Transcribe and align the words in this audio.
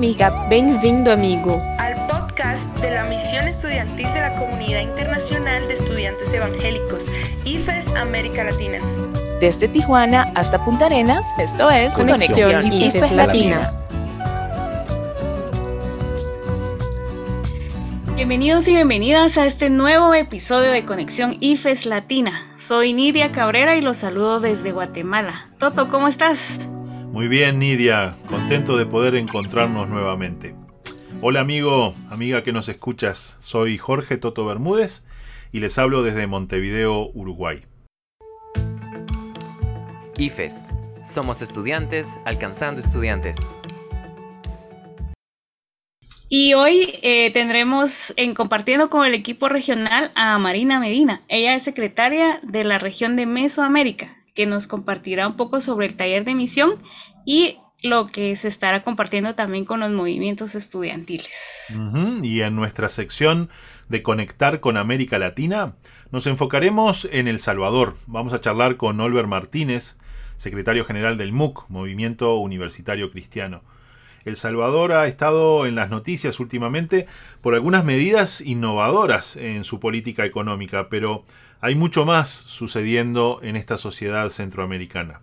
amiga, 0.00 0.30
bem-vindo 0.48 1.12
amigo. 1.12 1.62
Al 1.76 1.94
podcast 2.06 2.64
de 2.78 2.90
la 2.90 3.04
misión 3.04 3.46
estudiantil 3.46 4.10
de 4.14 4.20
la 4.20 4.34
Comunidad 4.34 4.80
Internacional 4.80 5.68
de 5.68 5.74
Estudiantes 5.74 6.32
Evangélicos, 6.32 7.04
IFES 7.44 7.86
América 7.96 8.44
Latina. 8.44 8.78
Desde 9.40 9.68
Tijuana 9.68 10.32
hasta 10.34 10.64
Punta 10.64 10.86
Arenas, 10.86 11.26
esto 11.38 11.68
es 11.68 11.92
Conexión, 11.92 12.50
Conexión 12.50 12.72
IFES, 12.72 13.12
Latina. 13.12 13.74
Bienvenidos 18.14 18.68
y 18.68 18.72
bienvenidas 18.76 19.36
a 19.36 19.44
este 19.44 19.68
nuevo 19.68 20.14
episodio 20.14 20.70
de 20.70 20.82
Conexión 20.86 21.36
IFES 21.40 21.84
Latina. 21.84 22.32
Soy 22.56 22.94
Nidia 22.94 23.32
Cabrera 23.32 23.76
y 23.76 23.82
los 23.82 23.98
saludo 23.98 24.40
desde 24.40 24.72
Guatemala. 24.72 25.46
Toto, 25.58 25.90
¿cómo 25.90 26.08
estás? 26.08 26.70
Muy 27.12 27.26
bien, 27.26 27.58
Nidia. 27.58 28.16
Contento 28.28 28.76
de 28.76 28.86
poder 28.86 29.16
encontrarnos 29.16 29.88
nuevamente. 29.88 30.54
Hola 31.20 31.40
amigo, 31.40 31.92
amiga 32.08 32.44
que 32.44 32.52
nos 32.52 32.68
escuchas. 32.68 33.36
Soy 33.40 33.78
Jorge 33.78 34.16
Toto 34.16 34.46
Bermúdez 34.46 35.04
y 35.50 35.58
les 35.58 35.76
hablo 35.76 36.04
desde 36.04 36.28
Montevideo, 36.28 37.10
Uruguay. 37.12 37.66
IFES. 40.18 40.68
Somos 41.04 41.42
estudiantes 41.42 42.06
alcanzando 42.24 42.80
estudiantes. 42.80 43.36
Y 46.28 46.54
hoy 46.54 46.94
eh, 47.02 47.32
tendremos 47.32 48.14
en 48.16 48.34
compartiendo 48.34 48.88
con 48.88 49.04
el 49.04 49.14
equipo 49.14 49.48
regional 49.48 50.12
a 50.14 50.38
Marina 50.38 50.78
Medina. 50.78 51.22
Ella 51.26 51.56
es 51.56 51.64
secretaria 51.64 52.38
de 52.44 52.62
la 52.62 52.78
región 52.78 53.16
de 53.16 53.26
Mesoamérica, 53.26 54.16
que 54.34 54.46
nos 54.46 54.66
compartirá 54.66 55.26
un 55.26 55.36
poco 55.36 55.60
sobre 55.60 55.86
el 55.86 55.96
taller 55.96 56.24
de 56.24 56.34
misión 56.34 56.72
y 57.24 57.58
lo 57.82 58.06
que 58.06 58.36
se 58.36 58.48
estará 58.48 58.82
compartiendo 58.82 59.34
también 59.34 59.64
con 59.64 59.80
los 59.80 59.90
movimientos 59.90 60.54
estudiantiles. 60.54 61.74
Y 62.22 62.40
en 62.42 62.56
nuestra 62.56 62.88
sección 62.88 63.48
de 63.88 64.02
Conectar 64.02 64.60
con 64.60 64.76
América 64.76 65.18
Latina, 65.18 65.74
nos 66.10 66.26
enfocaremos 66.26 67.08
en 67.10 67.28
El 67.28 67.38
Salvador. 67.38 67.96
Vamos 68.06 68.32
a 68.32 68.40
charlar 68.40 68.76
con 68.76 69.00
Olver 69.00 69.26
Martínez, 69.26 69.98
secretario 70.36 70.84
general 70.84 71.16
del 71.16 71.32
MUC, 71.32 71.68
Movimiento 71.68 72.36
Universitario 72.36 73.10
Cristiano. 73.10 73.62
El 74.24 74.36
Salvador 74.36 74.92
ha 74.92 75.06
estado 75.06 75.66
en 75.66 75.74
las 75.74 75.88
noticias 75.88 76.40
últimamente 76.40 77.06
por 77.40 77.54
algunas 77.54 77.84
medidas 77.84 78.42
innovadoras 78.42 79.36
en 79.36 79.64
su 79.64 79.80
política 79.80 80.26
económica, 80.26 80.88
pero 80.90 81.24
hay 81.60 81.74
mucho 81.74 82.04
más 82.04 82.30
sucediendo 82.30 83.40
en 83.42 83.56
esta 83.56 83.78
sociedad 83.78 84.28
centroamericana. 84.30 85.20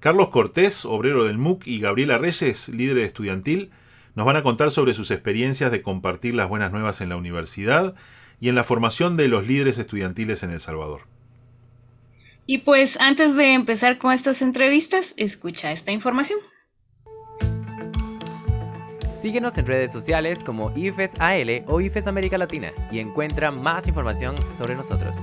Carlos 0.00 0.28
Cortés, 0.28 0.84
obrero 0.84 1.24
del 1.24 1.38
MUC, 1.38 1.66
y 1.66 1.80
Gabriela 1.80 2.18
Reyes, 2.18 2.68
líder 2.68 2.98
estudiantil, 2.98 3.70
nos 4.14 4.26
van 4.26 4.36
a 4.36 4.42
contar 4.42 4.70
sobre 4.70 4.94
sus 4.94 5.10
experiencias 5.10 5.70
de 5.70 5.82
compartir 5.82 6.34
las 6.34 6.48
buenas 6.48 6.72
nuevas 6.72 7.00
en 7.00 7.08
la 7.08 7.16
universidad 7.16 7.94
y 8.40 8.48
en 8.48 8.54
la 8.54 8.64
formación 8.64 9.16
de 9.16 9.28
los 9.28 9.46
líderes 9.46 9.78
estudiantiles 9.78 10.42
en 10.42 10.50
El 10.50 10.60
Salvador. 10.60 11.02
Y 12.46 12.58
pues 12.58 12.98
antes 13.00 13.34
de 13.34 13.54
empezar 13.54 13.98
con 13.98 14.12
estas 14.12 14.42
entrevistas, 14.42 15.14
escucha 15.16 15.72
esta 15.72 15.92
información. 15.92 16.38
Síguenos 19.26 19.58
en 19.58 19.66
redes 19.66 19.90
sociales 19.90 20.38
como 20.44 20.72
IFESAL 20.76 21.64
o 21.66 21.80
IFES 21.80 22.06
América 22.06 22.38
Latina 22.38 22.70
y 22.92 23.00
encuentra 23.00 23.50
más 23.50 23.88
información 23.88 24.36
sobre 24.56 24.76
nosotros. 24.76 25.16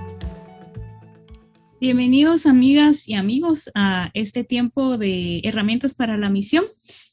Bienvenidos 1.80 2.46
amigas 2.46 3.08
y 3.08 3.14
amigos 3.14 3.72
a 3.76 4.12
este 4.14 4.44
tiempo 4.44 4.98
de 4.98 5.40
herramientas 5.46 5.94
para 5.94 6.18
la 6.18 6.30
misión. 6.30 6.66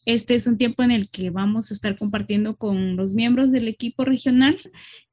Este 0.04 0.34
es 0.34 0.48
un 0.48 0.58
tiempo 0.58 0.82
en 0.82 0.90
el 0.90 1.08
que 1.10 1.30
vamos 1.30 1.70
a 1.70 1.74
estar 1.74 1.96
compartiendo 1.96 2.56
con 2.56 2.96
los 2.96 3.14
miembros 3.14 3.52
del 3.52 3.68
equipo 3.68 4.04
regional 4.04 4.58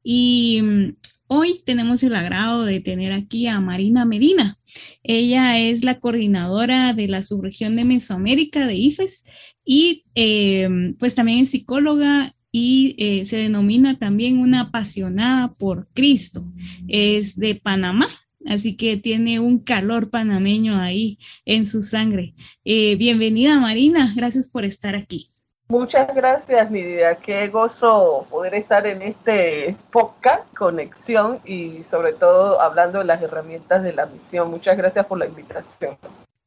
y 0.02 0.59
mm, 0.64 0.95
hoy 1.28 1.61
tenemos 1.64 2.02
el 2.02 2.16
agrado 2.16 2.66
de 2.66 2.80
tener 2.80 3.11
aquí 3.11 3.45
a 3.45 3.61
Marina 3.61 4.04
Medina. 4.04 4.58
Ella 5.04 5.60
es 5.60 5.83
la 5.83 5.99
coordinadora 5.99 6.93
de 6.93 7.08
la 7.08 7.21
subregión 7.21 7.76
de 7.76 7.86
Mesoamérica 7.86 8.66
de 8.66 8.73
IFES 8.73 9.26
y 9.67 10.04
em, 10.16 10.95
pues 10.95 11.14
también 11.14 11.39
es 11.39 11.50
psicóloga 11.50 12.33
y 12.54 12.95
eh, 12.98 13.26
se 13.26 13.36
denomina 13.36 14.00
también 14.00 14.39
una 14.39 14.61
apasionada 14.61 15.54
por 15.55 15.89
Cristo. 15.94 16.42
Es 16.88 17.38
de 17.38 17.55
Panamá, 17.55 18.08
así 18.45 18.78
que 18.78 18.95
tiene 18.95 19.42
un 19.42 19.60
calor 19.60 20.10
panameño 20.10 20.80
ahí 20.80 21.20
en 21.44 21.66
su 21.66 21.82
sangre. 21.82 22.33
Eh, 22.64 22.95
bienvenida 22.95 23.60
Marina, 23.60 24.14
gracias 24.16 24.50
por 24.50 24.64
estar 24.64 24.95
aquí. 24.95 25.28
Muchas 25.67 26.16
gracias, 26.16 26.72
Nidia. 26.72 27.16
Qué 27.16 27.49
gozo 27.49 28.26
poder 28.30 28.55
estar 28.55 28.88
en 28.88 29.02
este 29.02 29.76
podcast, 29.92 30.45
conexión 30.55 31.42
y 31.44 31.84
sobre 31.92 32.14
todo 32.14 32.61
hablando 32.61 32.99
de 32.99 33.05
las 33.05 33.22
herramientas 33.22 33.84
de 33.84 33.92
la 33.92 34.05
misión. 34.05 34.49
Muchas 34.49 34.78
gracias 34.78 35.05
por 35.05 35.20
la 35.20 35.26
invitación. 35.26 35.98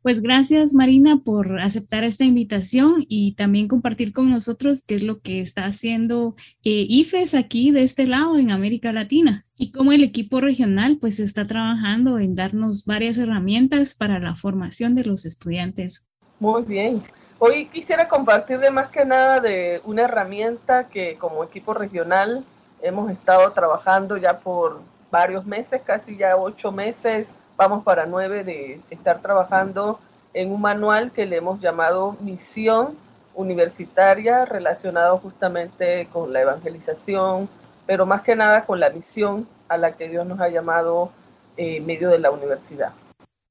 Pues 0.03 0.23
gracias 0.23 0.73
Marina 0.73 1.19
por 1.23 1.61
aceptar 1.61 2.05
esta 2.05 2.25
invitación 2.25 3.05
y 3.07 3.35
también 3.35 3.69
compartir 3.69 4.15
con 4.15 4.31
nosotros 4.31 4.83
qué 4.87 4.95
es 4.95 5.03
lo 5.03 5.21
que 5.21 5.43
está 5.43 5.67
haciendo 5.67 6.35
eh, 6.65 6.87
IFES 6.89 7.35
aquí 7.35 7.71
de 7.71 7.83
este 7.83 8.07
lado 8.07 8.39
en 8.39 8.51
América 8.51 8.95
Latina 8.95 9.43
y 9.59 9.73
cómo 9.73 9.93
el 9.93 10.03
equipo 10.03 10.41
regional 10.41 10.97
pues 10.99 11.21
está 11.21 11.47
trabajando 11.47 12.19
en 12.19 12.35
darnos 12.35 12.87
varias 12.87 13.19
herramientas 13.19 13.95
para 13.95 14.19
la 14.19 14.35
formación 14.35 14.95
de 14.95 15.05
los 15.05 15.27
estudiantes. 15.27 16.07
Muy 16.39 16.63
bien. 16.63 17.03
Hoy 17.39 17.67
quisiera 17.67 18.09
compartir 18.09 18.59
de 18.59 18.71
más 18.71 18.89
que 18.89 19.05
nada 19.05 19.41
de 19.41 19.83
una 19.85 20.03
herramienta 20.05 20.89
que 20.89 21.19
como 21.19 21.45
equipo 21.45 21.75
regional 21.75 22.43
hemos 22.81 23.11
estado 23.11 23.53
trabajando 23.53 24.17
ya 24.17 24.39
por 24.39 24.81
varios 25.11 25.45
meses, 25.45 25.83
casi 25.85 26.17
ya 26.17 26.37
ocho 26.37 26.73
meses 26.73 27.29
vamos 27.61 27.85
para 27.85 28.07
nueve 28.07 28.43
de 28.43 28.81
estar 28.89 29.21
trabajando 29.21 30.01
en 30.33 30.51
un 30.51 30.63
manual 30.63 31.13
que 31.13 31.27
le 31.27 31.37
hemos 31.37 31.61
llamado 31.61 32.17
Misión 32.23 32.97
Universitaria 33.35 34.47
relacionado 34.47 35.19
justamente 35.19 36.09
con 36.11 36.33
la 36.33 36.41
evangelización, 36.41 37.51
pero 37.87 38.07
más 38.07 38.23
que 38.23 38.35
nada 38.35 38.65
con 38.65 38.81
la 38.81 38.89
misión 38.89 39.47
a 39.69 39.77
la 39.77 39.93
que 39.95 40.09
Dios 40.09 40.27
nos 40.27 40.41
ha 40.41 40.49
llamado 40.49 41.13
en 41.59 41.85
medio 41.85 42.09
de 42.09 42.19
la 42.19 42.31
universidad. 42.31 42.93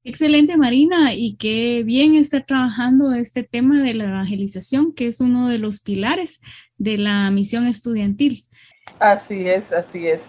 Excelente, 0.02 0.56
Marina, 0.56 1.14
y 1.14 1.36
qué 1.36 1.84
bien 1.84 2.16
estar 2.16 2.44
trabajando 2.44 3.12
este 3.12 3.44
tema 3.44 3.80
de 3.80 3.94
la 3.94 4.06
evangelización, 4.06 4.92
que 4.92 5.06
es 5.06 5.20
uno 5.20 5.46
de 5.46 5.58
los 5.58 5.82
pilares 5.82 6.40
de 6.78 6.98
la 6.98 7.30
misión 7.30 7.68
estudiantil. 7.68 8.42
Así 8.98 9.48
es, 9.48 9.72
así 9.72 10.08
es. 10.08 10.20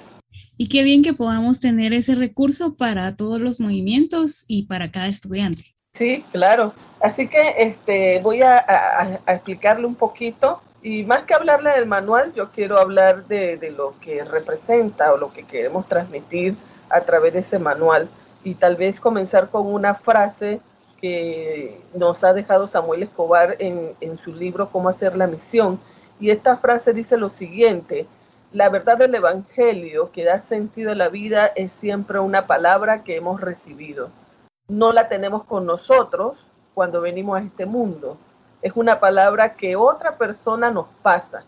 Y 0.62 0.70
qué 0.70 0.84
bien 0.84 1.02
que 1.02 1.14
podamos 1.14 1.60
tener 1.60 1.92
ese 1.92 2.14
recurso 2.14 2.76
para 2.76 3.16
todos 3.16 3.42
los 3.42 3.60
movimientos 3.60 4.46
y 4.48 4.68
para 4.68 4.92
cada 4.92 5.08
estudiante. 5.08 5.64
Sí, 5.96 6.24
claro. 6.32 6.76
Así 7.02 7.28
que 7.28 7.56
este, 7.58 8.20
voy 8.22 8.44
a, 8.44 9.20
explicarle 9.26 9.88
un 9.88 9.96
poquito 9.96 10.62
y 10.84 11.02
más 11.02 11.24
que 11.24 11.34
hablarle 11.34 11.72
del 11.72 11.88
manual, 11.88 12.32
yo 12.36 12.52
quiero 12.52 12.78
hablar 12.78 13.26
de, 13.26 13.74
lo 13.76 13.96
que 14.02 14.24
representa 14.24 15.12
o 15.12 15.18
lo 15.18 15.34
que 15.34 15.46
queremos 15.48 15.88
transmitir 15.88 16.56
a 16.92 17.02
través 17.02 17.34
de 17.34 17.40
ese 17.40 17.58
manual 17.58 18.08
y 18.44 18.54
tal 18.54 18.76
vez 18.76 19.00
comenzar 19.00 19.50
con 19.50 19.66
una 19.66 19.96
frase 19.96 20.62
que 21.02 21.82
nos 21.96 22.24
ha 22.24 22.34
dejado 22.34 22.68
Samuel 22.68 23.02
Escobar 23.02 23.56
en 23.60 24.20
su 24.24 24.32
libro 24.32 24.70
Cómo 24.70 24.90
hacer 24.90 25.18
la 25.18 25.26
misión. 25.26 25.80
Y 26.20 26.30
esta 26.30 26.58
frase 26.58 26.94
dice 26.94 27.18
lo 27.18 27.32
siguiente, 27.32 28.06
la 28.54 28.68
verdad 28.68 28.98
del 28.98 29.16
Evangelio 29.16 30.12
que 30.12 30.26
da 30.26 30.40
sentido 30.42 30.92
a 30.92 30.96
la 30.96 31.08
vida 31.08 31.48
es 31.48 31.72
siempre 31.72 32.20
una 32.20 32.48
palabra 32.48 33.04
que 33.04 33.16
hemos 33.16 33.40
recibido. 33.40 34.10
No 34.68 34.92
la 34.92 35.08
tenemos 35.08 35.46
con 35.46 35.66
nosotros 35.66 36.38
cuando 36.74 37.00
venimos 37.02 37.40
a 37.40 37.44
este 37.44 37.66
mundo. 37.66 38.18
Es 38.62 38.74
una 38.76 39.00
palabra 39.00 39.56
que 39.56 39.76
otra 39.76 40.18
persona 40.18 40.70
nos 40.70 40.88
pasa. 41.02 41.46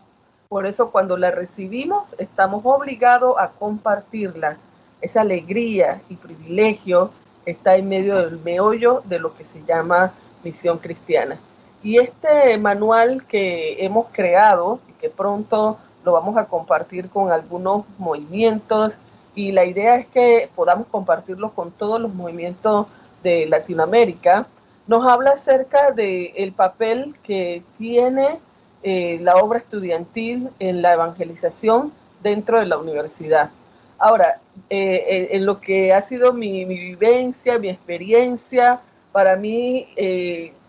Por 0.48 0.66
eso 0.66 0.92
cuando 0.92 1.18
la 1.18 1.32
recibimos 1.32 2.06
estamos 2.18 2.62
obligados 2.64 3.36
a 3.38 3.50
compartirla. 3.50 4.58
Esa 5.02 5.22
alegría 5.22 6.02
y 6.08 6.16
privilegio 6.16 7.12
está 7.46 7.76
en 7.76 7.90
medio 7.90 8.16
del 8.16 8.40
meollo 8.40 9.02
de 9.04 9.20
lo 9.20 9.36
que 9.36 9.44
se 9.44 9.62
llama 9.66 10.14
misión 10.42 10.78
cristiana. 10.78 11.38
Y 11.84 11.98
este 11.98 12.58
manual 12.58 13.26
que 13.26 13.84
hemos 13.84 14.08
creado 14.14 14.80
y 14.88 14.94
que 14.94 15.10
pronto 15.10 15.78
lo 16.04 16.14
vamos 16.14 16.38
a 16.38 16.46
compartir 16.46 17.10
con 17.10 17.32
algunos 17.32 17.86
movimientos 17.98 18.94
y 19.36 19.52
la 19.52 19.66
idea 19.66 19.96
es 19.96 20.08
que 20.08 20.50
podamos 20.56 20.88
compartirlo 20.88 21.52
con 21.54 21.72
todos 21.72 22.00
los 22.00 22.14
movimientos 22.14 22.88
de 23.24 23.46
Latinoamérica. 23.48 24.48
Nos 24.86 25.06
habla 25.08 25.32
acerca 25.32 25.92
del 25.92 26.32
el 26.36 26.52
papel 26.52 27.16
que 27.24 27.64
tiene 27.78 28.40
eh, 28.84 29.18
la 29.22 29.38
obra 29.38 29.60
estudiantil 29.60 30.50
en 30.60 30.82
la 30.82 30.94
evangelización 30.94 31.94
dentro 32.22 32.60
de 32.60 32.66
la 32.66 32.78
universidad. 32.78 33.50
Ahora, 33.98 34.40
eh, 34.70 35.06
eh, 35.08 35.28
en 35.32 35.46
lo 35.46 35.62
que 35.62 35.94
ha 35.94 36.08
sido 36.08 36.34
mi, 36.34 36.66
mi, 36.66 36.78
vivencia, 36.78 37.58
mi 37.58 37.70
experiencia, 37.70 38.82
para 39.14 39.36
mí 39.36 39.88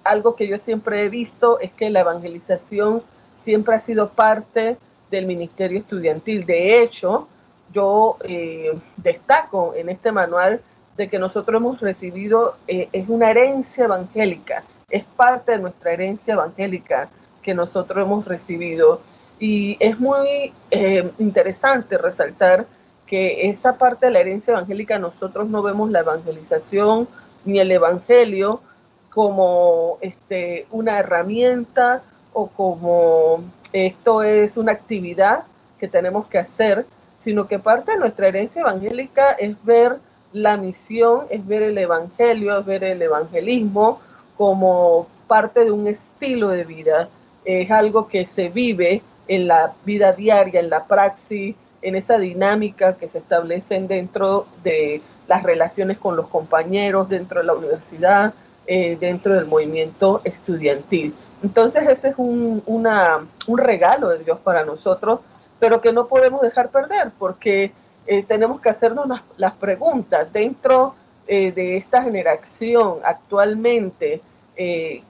algo 0.05 0.37
que 0.37 0.47
yo 0.47 0.59
siempre 0.59 1.03
he 1.03 1.09
visto 1.09 1.59
es 1.61 1.73
que 1.73 1.91
la 1.91 2.01
evangelización 2.01 3.03
siempre 3.39 3.75
ha 3.75 3.81
sido 3.81 4.11
parte 4.11 4.77
del 5.17 5.27
Ministerio 5.27 5.79
Estudiantil. 5.79 6.45
De 6.45 6.83
hecho, 6.83 7.29
yo 7.73 8.17
eh, 8.25 8.73
destaco 8.97 9.75
en 9.75 9.89
este 9.89 10.13
manual 10.13 10.61
de 10.97 11.09
que 11.09 11.19
nosotros 11.19 11.61
hemos 11.61 11.81
recibido, 11.81 12.57
eh, 12.69 12.89
es 12.93 13.09
una 13.09 13.31
herencia 13.31 13.85
evangélica, 13.85 14.63
es 14.89 15.05
parte 15.05 15.53
de 15.53 15.59
nuestra 15.59 15.93
herencia 15.93 16.35
evangélica 16.35 17.09
que 17.43 17.55
nosotros 17.55 18.05
hemos 18.05 18.25
recibido. 18.25 19.01
Y 19.41 19.77
es 19.81 19.99
muy 19.99 20.53
eh, 20.71 21.11
interesante 21.19 21.99
resaltar 21.99 22.67
que 23.07 23.51
esa 23.51 23.77
parte 23.77 24.07
de 24.07 24.13
la 24.13 24.21
herencia 24.21 24.53
evangélica 24.53 24.99
nosotros 24.99 25.49
no 25.49 25.63
vemos 25.63 25.91
la 25.91 26.01
evangelización 26.01 27.09
ni 27.45 27.59
el 27.59 27.71
evangelio 27.71 28.61
como 29.11 29.99
este, 30.01 30.67
una 30.71 30.99
herramienta 30.99 32.03
o 32.33 32.49
como 32.49 33.45
esto 33.75 34.23
es 34.23 34.57
una 34.57 34.71
actividad 34.71 35.43
que 35.81 35.89
tenemos 35.89 36.29
que 36.29 36.39
hacer, 36.39 36.87
sino 37.25 37.49
que 37.49 37.59
parte 37.59 37.93
de 37.93 37.99
nuestra 37.99 38.29
herencia 38.29 38.61
evangélica 38.63 39.33
es 39.33 39.57
ver 39.65 39.97
la 40.33 40.57
misión, 40.57 41.23
es 41.29 41.45
ver 41.45 41.65
el 41.65 41.77
evangelio, 41.77 42.57
es 42.57 42.65
ver 42.65 42.85
el 42.85 43.03
evangelismo 43.03 44.01
como 44.37 45.09
parte 45.27 45.65
de 45.65 45.73
un 45.73 45.89
estilo 45.89 46.51
de 46.51 46.65
vida, 46.65 47.09
es 47.45 47.69
algo 47.73 48.07
que 48.07 48.27
se 48.27 48.49
vive 48.49 49.03
en 49.27 49.49
la 49.49 49.73
vida 49.85 50.13
diaria, 50.13 50.61
en 50.61 50.71
la 50.71 50.85
praxis, 50.85 51.57
en 51.83 51.97
esa 51.97 52.17
dinámica 52.17 52.95
que 52.95 53.09
se 53.09 53.19
establecen 53.19 53.89
dentro 53.89 54.47
de 54.63 55.03
las 55.27 55.43
relaciones 55.43 55.99
con 55.99 56.15
los 56.15 56.29
compañeros, 56.29 57.09
dentro 57.09 57.41
de 57.41 57.47
la 57.47 57.55
universidad, 57.55 58.35
eh, 58.67 58.97
dentro 59.01 59.35
del 59.35 59.47
movimiento 59.47 60.21
estudiantil. 60.23 61.13
Entonces 61.43 61.87
ese 61.89 62.09
es 62.09 62.15
un, 62.17 62.63
un 62.67 63.59
regalo 63.59 64.09
de 64.09 64.19
Dios 64.25 64.39
para 64.41 64.65
nosotros, 64.65 65.21
pero 65.59 65.81
que 65.81 65.93
no 65.93 66.07
podemos 66.07 66.41
dejar 66.41 66.71
perder 66.71 67.13
porque 67.19 67.73
eh, 68.07 68.23
tenemos 68.23 68.61
que 68.61 68.71
hacernos 68.71 69.07
las, 69.37 69.53
preguntas 69.55 70.33
dentro 70.33 70.95
eh, 71.27 71.53
de 71.53 71.77
esta 71.77 72.03
generación 72.03 72.99
actualmente, 73.05 74.21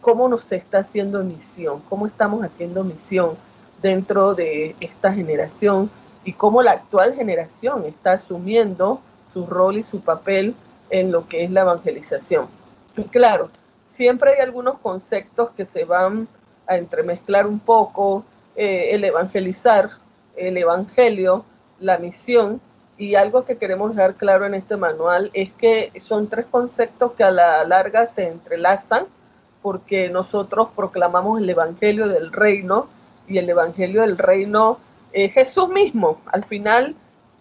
cómo 0.00 0.26
nos 0.26 0.50
está 0.50 0.78
haciendo 0.78 1.22
misión, 1.22 1.82
cómo 1.90 2.06
estamos 2.06 2.42
haciendo 2.42 2.82
misión 2.82 3.36
dentro 3.82 4.34
de 4.34 4.74
esta 4.80 5.12
generación 5.12 5.90
y 6.24 6.32
cómo 6.32 6.62
la 6.62 6.72
actual 6.72 7.14
generación 7.14 7.84
está 7.84 8.12
asumiendo 8.12 9.00
su 9.34 9.46
rol 9.46 9.76
y 9.76 9.82
su 9.84 10.00
papel 10.00 10.54
en 10.90 11.12
lo 11.12 11.28
que 11.28 11.44
es 11.44 11.50
la 11.50 11.62
evangelización. 11.62 12.46
Y 12.96 13.02
claro, 13.04 13.50
siempre 13.94 14.32
hay 14.32 14.40
algunos 14.40 14.78
conceptos 14.80 15.50
que 15.56 15.64
se 15.64 15.84
van 15.84 16.28
a 16.66 16.76
entremezclar 16.76 17.46
un 17.46 17.60
poco, 17.60 18.24
eh, 18.56 18.90
el 18.92 19.04
evangelizar, 19.04 19.90
el 20.36 20.56
evangelio, 20.56 21.44
la 21.80 21.98
misión, 21.98 22.60
y 22.96 23.14
algo 23.14 23.44
que 23.44 23.56
queremos 23.56 23.94
dejar 23.94 24.14
claro 24.14 24.46
en 24.46 24.54
este 24.54 24.76
manual 24.76 25.30
es 25.32 25.52
que 25.54 25.92
son 26.00 26.28
tres 26.28 26.46
conceptos 26.48 27.12
que 27.12 27.24
a 27.24 27.30
la 27.30 27.64
larga 27.64 28.06
se 28.06 28.26
entrelazan, 28.28 29.06
porque 29.62 30.10
nosotros 30.10 30.68
proclamamos 30.76 31.40
el 31.40 31.48
evangelio 31.48 32.08
del 32.08 32.32
reino, 32.32 32.88
y 33.26 33.38
el 33.38 33.48
evangelio 33.48 34.02
del 34.02 34.18
reino 34.18 34.78
es 35.12 35.32
Jesús 35.32 35.68
mismo. 35.68 36.20
Al 36.26 36.44
final 36.44 36.94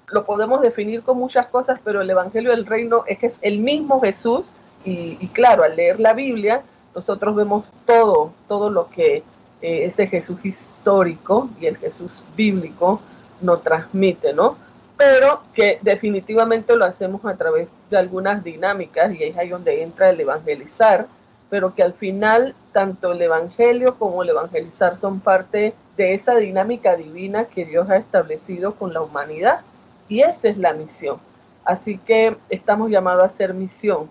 lo 0.08 0.26
podemos 0.26 0.62
definir 0.62 1.02
con 1.02 1.18
muchas 1.18 1.48
cosas, 1.48 1.80
pero 1.84 2.02
el 2.02 2.10
evangelio 2.10 2.52
del 2.52 2.66
reino 2.66 3.04
es, 3.08 3.24
es 3.24 3.38
el 3.42 3.60
mismo 3.60 4.00
Jesús 4.00 4.46
y, 4.86 5.28
claro, 5.30 5.64
al 5.64 5.76
leer 5.76 6.00
la 6.00 6.14
Biblia, 6.14 6.62
nosotros 6.96 7.36
vemos 7.36 7.66
todo, 7.86 8.34
todo 8.48 8.70
lo 8.70 8.90
que 8.90 9.24
eh, 9.62 9.86
ese 9.86 10.08
Jesús 10.08 10.44
histórico 10.44 11.50
y 11.60 11.68
el 11.68 11.78
Jesús 11.78 12.12
bíblico 12.36 13.02
nos 13.42 13.64
transmite, 13.64 14.34
¿no? 14.34 14.58
Pero 14.98 15.42
que 15.54 15.80
definitivamente 15.82 16.76
lo 16.76 16.86
hacemos 16.86 17.26
a 17.26 17.36
través 17.36 17.68
de 17.90 17.98
algunas 17.98 18.44
dinámicas 18.44 19.14
y 19.14 19.24
es 19.24 19.38
ahí 19.38 19.50
donde 19.50 19.82
entra 19.82 20.10
el 20.10 20.20
evangelizar, 20.20 21.08
pero 21.50 21.74
que 21.74 21.84
al 21.84 21.94
final 21.94 22.56
tanto 22.72 23.12
el 23.12 23.22
evangelio 23.22 23.96
como 23.98 24.24
el 24.24 24.30
evangelizar 24.30 25.00
son 25.00 25.20
parte 25.20 25.74
de 25.98 26.14
esa 26.14 26.36
dinámica 26.36 26.96
divina 26.96 27.46
que 27.46 27.66
Dios 27.66 27.90
ha 27.90 27.98
establecido 27.98 28.76
con 28.76 28.94
la 28.94 29.02
humanidad 29.02 29.62
y 30.10 30.22
esa 30.22 30.50
es 30.50 30.58
la 30.58 30.74
misión. 30.74 31.18
Así 31.66 31.98
que 31.98 32.36
estamos 32.50 32.90
llamados 32.90 33.24
a 33.24 33.28
hacer 33.28 33.54
misión, 33.54 34.10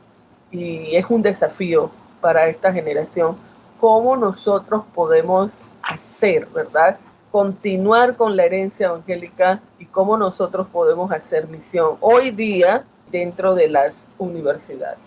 y 0.52 0.94
es 0.94 1.06
un 1.08 1.22
desafío 1.22 1.90
para 2.20 2.48
esta 2.48 2.72
generación 2.72 3.36
cómo 3.80 4.16
nosotros 4.16 4.84
podemos 4.94 5.50
hacer, 5.82 6.46
¿verdad? 6.54 6.98
Continuar 7.32 8.16
con 8.16 8.36
la 8.36 8.44
herencia 8.44 8.86
evangélica 8.86 9.60
y 9.80 9.86
cómo 9.86 10.16
nosotros 10.16 10.68
podemos 10.70 11.10
hacer 11.10 11.48
misión 11.48 11.96
hoy 12.00 12.30
día 12.30 12.84
dentro 13.10 13.56
de 13.56 13.68
las 13.68 13.96
universidades. 14.18 15.00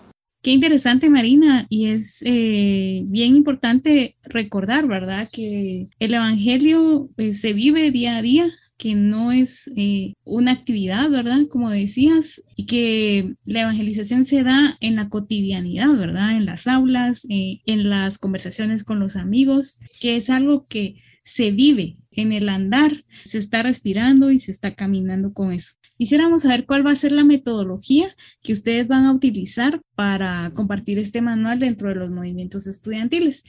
Qué 0.44 0.52
interesante, 0.52 1.10
Marina, 1.10 1.66
y 1.70 1.90
es 1.92 2.22
eh, 2.24 3.02
bien 3.06 3.36
importante 3.36 4.16
recordar, 4.26 4.86
¿verdad? 4.88 5.28
Que 5.32 5.88
el 5.98 6.14
Evangelio 6.14 7.10
eh, 7.18 7.34
se 7.34 7.54
vive 7.54 7.90
día 7.92 8.18
a 8.18 8.22
día 8.22 8.52
que 8.78 8.96
no 8.96 9.32
es 9.32 9.72
eh, 9.76 10.14
una 10.24 10.52
actividad, 10.52 11.10
¿verdad? 11.10 11.48
Como 11.50 11.70
decías, 11.70 12.42
y 12.56 12.66
que 12.66 13.36
la 13.46 13.62
evangelización 13.62 14.26
se 14.26 14.44
da 14.44 14.78
en 14.82 14.96
la 14.96 15.10
cotidianidad, 15.10 15.96
¿verdad? 15.98 16.36
En 16.36 16.46
las 16.46 16.68
aulas, 16.68 17.26
eh, 17.30 17.62
en 17.66 17.90
las 17.90 18.18
conversaciones 18.18 18.84
con 18.84 19.00
los 19.00 19.16
amigos, 19.16 19.80
que 20.00 20.18
es 20.18 20.30
algo 20.30 20.66
que 20.66 21.02
se 21.24 21.52
vive 21.52 21.98
en 22.12 22.34
el 22.34 22.50
andar, 22.50 23.04
se 23.26 23.40
está 23.40 23.64
respirando 23.64 24.32
y 24.32 24.40
se 24.40 24.52
está 24.52 24.76
caminando 24.76 25.34
con 25.34 25.52
eso. 25.52 25.74
Quisiéramos 25.98 26.44
saber 26.44 26.66
cuál 26.66 26.86
va 26.86 26.92
a 26.92 26.96
ser 26.96 27.14
la 27.14 27.24
metodología 27.24 28.14
que 28.44 28.54
ustedes 28.54 28.88
van 28.88 29.06
a 29.06 29.14
utilizar 29.14 29.82
para 29.96 30.52
compartir 30.54 31.00
este 31.00 31.22
manual 31.22 31.60
dentro 31.60 31.90
de 31.90 31.96
los 31.96 32.12
movimientos 32.12 32.68
estudiantiles. 32.68 33.44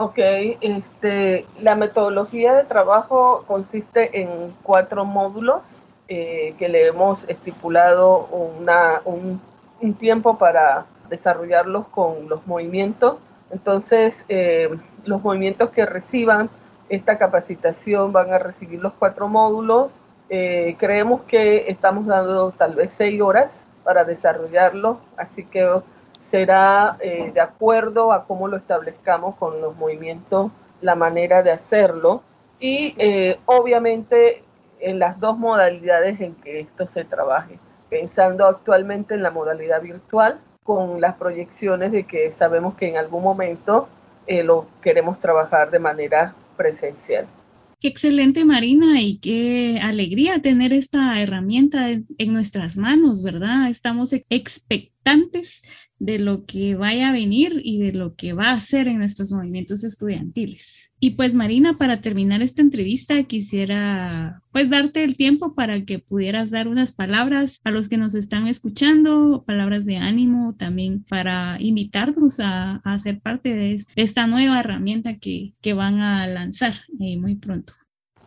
Ok, 0.00 0.18
este, 0.60 1.44
la 1.60 1.74
metodología 1.74 2.54
de 2.54 2.62
trabajo 2.62 3.42
consiste 3.48 4.20
en 4.22 4.54
cuatro 4.62 5.04
módulos 5.04 5.64
eh, 6.06 6.54
que 6.56 6.68
le 6.68 6.86
hemos 6.86 7.28
estipulado 7.28 8.26
una, 8.26 9.02
un, 9.04 9.40
tiempo 9.98 10.38
para 10.38 10.86
desarrollarlos 11.08 11.88
con 11.88 12.28
los 12.28 12.46
movimientos. 12.46 13.16
Entonces, 13.50 14.24
eh, 14.28 14.70
los 15.04 15.20
movimientos 15.20 15.70
que 15.70 15.84
reciban 15.84 16.48
esta 16.88 17.18
capacitación 17.18 18.12
van 18.12 18.32
a 18.32 18.38
recibir 18.38 18.80
los 18.80 18.92
cuatro 18.92 19.26
módulos. 19.26 19.90
Eh, 20.30 20.76
creemos 20.78 21.22
que 21.22 21.68
estamos 21.68 22.06
dando 22.06 22.52
tal 22.52 22.76
vez 22.76 22.92
seis 22.92 23.20
horas 23.20 23.66
para 23.82 24.04
desarrollarlo, 24.04 25.00
así 25.16 25.44
que 25.44 25.68
será 26.30 26.96
eh, 27.00 27.30
de 27.32 27.40
acuerdo 27.40 28.12
a 28.12 28.26
cómo 28.26 28.48
lo 28.48 28.56
establezcamos 28.56 29.36
con 29.36 29.60
los 29.60 29.76
movimientos, 29.76 30.50
la 30.80 30.94
manera 30.94 31.42
de 31.42 31.52
hacerlo 31.52 32.22
y 32.60 32.94
eh, 32.98 33.38
obviamente 33.46 34.42
en 34.80 34.98
las 34.98 35.18
dos 35.18 35.38
modalidades 35.38 36.20
en 36.20 36.34
que 36.36 36.60
esto 36.60 36.86
se 36.92 37.04
trabaje, 37.04 37.58
pensando 37.88 38.46
actualmente 38.46 39.14
en 39.14 39.22
la 39.22 39.30
modalidad 39.30 39.82
virtual 39.82 40.40
con 40.62 41.00
las 41.00 41.16
proyecciones 41.16 41.92
de 41.92 42.06
que 42.06 42.30
sabemos 42.30 42.74
que 42.74 42.88
en 42.88 42.96
algún 42.96 43.22
momento 43.22 43.88
eh, 44.26 44.42
lo 44.42 44.66
queremos 44.82 45.18
trabajar 45.20 45.70
de 45.70 45.78
manera 45.78 46.34
presencial. 46.56 47.26
Qué 47.80 47.88
excelente, 47.88 48.44
Marina, 48.44 49.00
y 49.00 49.18
qué 49.18 49.78
alegría 49.80 50.42
tener 50.42 50.72
esta 50.72 51.20
herramienta 51.20 51.90
en, 51.90 52.06
en 52.18 52.32
nuestras 52.32 52.76
manos, 52.76 53.22
¿verdad? 53.22 53.70
Estamos 53.70 54.12
expectantes 54.12 55.87
de 55.98 56.18
lo 56.18 56.44
que 56.44 56.76
vaya 56.76 57.08
a 57.08 57.12
venir 57.12 57.60
y 57.64 57.78
de 57.78 57.92
lo 57.92 58.14
que 58.14 58.32
va 58.32 58.50
a 58.50 58.54
hacer 58.54 58.86
en 58.86 58.98
nuestros 58.98 59.32
movimientos 59.32 59.82
estudiantiles. 59.84 60.92
Y 61.00 61.10
pues 61.10 61.34
Marina, 61.34 61.74
para 61.78 62.00
terminar 62.00 62.42
esta 62.42 62.62
entrevista, 62.62 63.22
quisiera 63.24 64.42
pues 64.52 64.70
darte 64.70 65.04
el 65.04 65.16
tiempo 65.16 65.54
para 65.54 65.84
que 65.84 65.98
pudieras 65.98 66.50
dar 66.50 66.66
unas 66.66 66.92
palabras 66.92 67.60
a 67.64 67.70
los 67.70 67.88
que 67.88 67.98
nos 67.98 68.14
están 68.14 68.48
escuchando, 68.48 69.44
palabras 69.46 69.84
de 69.86 69.96
ánimo 69.96 70.54
también 70.56 71.04
para 71.04 71.56
invitarnos 71.60 72.40
a, 72.40 72.76
a 72.84 72.98
ser 72.98 73.20
parte 73.20 73.54
de 73.54 73.78
esta 73.96 74.26
nueva 74.26 74.60
herramienta 74.60 75.14
que, 75.14 75.52
que 75.62 75.72
van 75.72 76.00
a 76.00 76.26
lanzar 76.26 76.72
eh, 77.00 77.16
muy 77.16 77.36
pronto. 77.36 77.72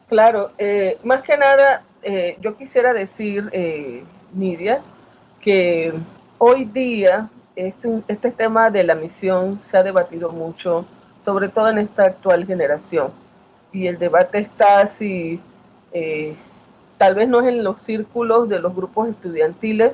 Claro, 0.08 0.51
eh, 0.58 0.98
más 1.04 1.24
que 1.24 1.38
nada, 1.38 1.84
eh, 2.04 2.38
yo 2.42 2.58
quisiera 2.58 2.94
decir, 2.94 3.50
Nidia, 4.34 4.82
que 5.42 5.94
hoy 6.38 6.66
día 6.66 7.30
este, 7.55 8.01
este 8.08 8.31
tema 8.31 8.70
de 8.70 8.84
la 8.84 8.96
misión 8.96 9.60
se 9.70 9.77
ha 9.77 9.84
debatido 9.84 10.29
mucho, 10.31 10.86
sobre 11.25 11.50
todo 11.50 11.70
en 11.70 11.79
esta 11.79 12.05
actual 12.05 12.46
generación. 12.46 13.12
Y 13.72 13.88
el 13.88 13.98
debate 13.98 14.39
está 14.39 14.81
así, 14.81 15.39
eh, 15.93 16.36
tal 16.98 17.15
vez 17.15 17.27
no 17.27 17.41
es 17.41 17.48
en 17.48 17.63
los 17.63 17.81
círculos 17.81 18.50
de 18.50 18.60
los 18.60 18.75
grupos 18.75 19.10
estudiantiles, 19.10 19.93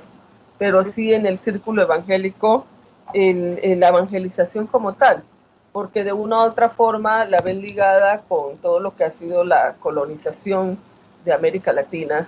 pero 0.58 0.84
sí 0.86 1.14
en 1.14 1.26
el 1.26 1.38
círculo 1.38 1.82
evangélico, 1.84 2.66
en, 3.14 3.80
la 3.80 3.90
evangelización 3.90 4.68
como 4.68 4.94
tal. 4.94 5.24
porque 5.72 6.04
de 6.04 6.12
una 6.12 6.38
u 6.38 6.48
otra 6.48 6.70
forma 6.70 7.26
la 7.26 7.40
ven 7.40 7.62
ligada 7.62 8.22
con 8.28 8.58
todo 8.58 8.80
lo 8.80 8.96
que 8.96 9.04
ha 9.04 9.12
sido 9.12 9.44
la 9.44 9.76
colonización 9.80 10.78
de 11.24 11.34
América 11.34 11.72
Latina 11.72 12.28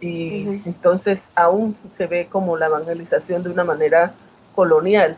y 0.00 0.60
entonces 0.66 1.22
aún 1.34 1.76
se 1.92 2.06
ve 2.06 2.28
como 2.30 2.58
la 2.58 2.66
evangelización 2.66 3.42
de 3.42 3.50
una 3.50 3.64
manera 3.64 4.12
colonial. 4.54 5.16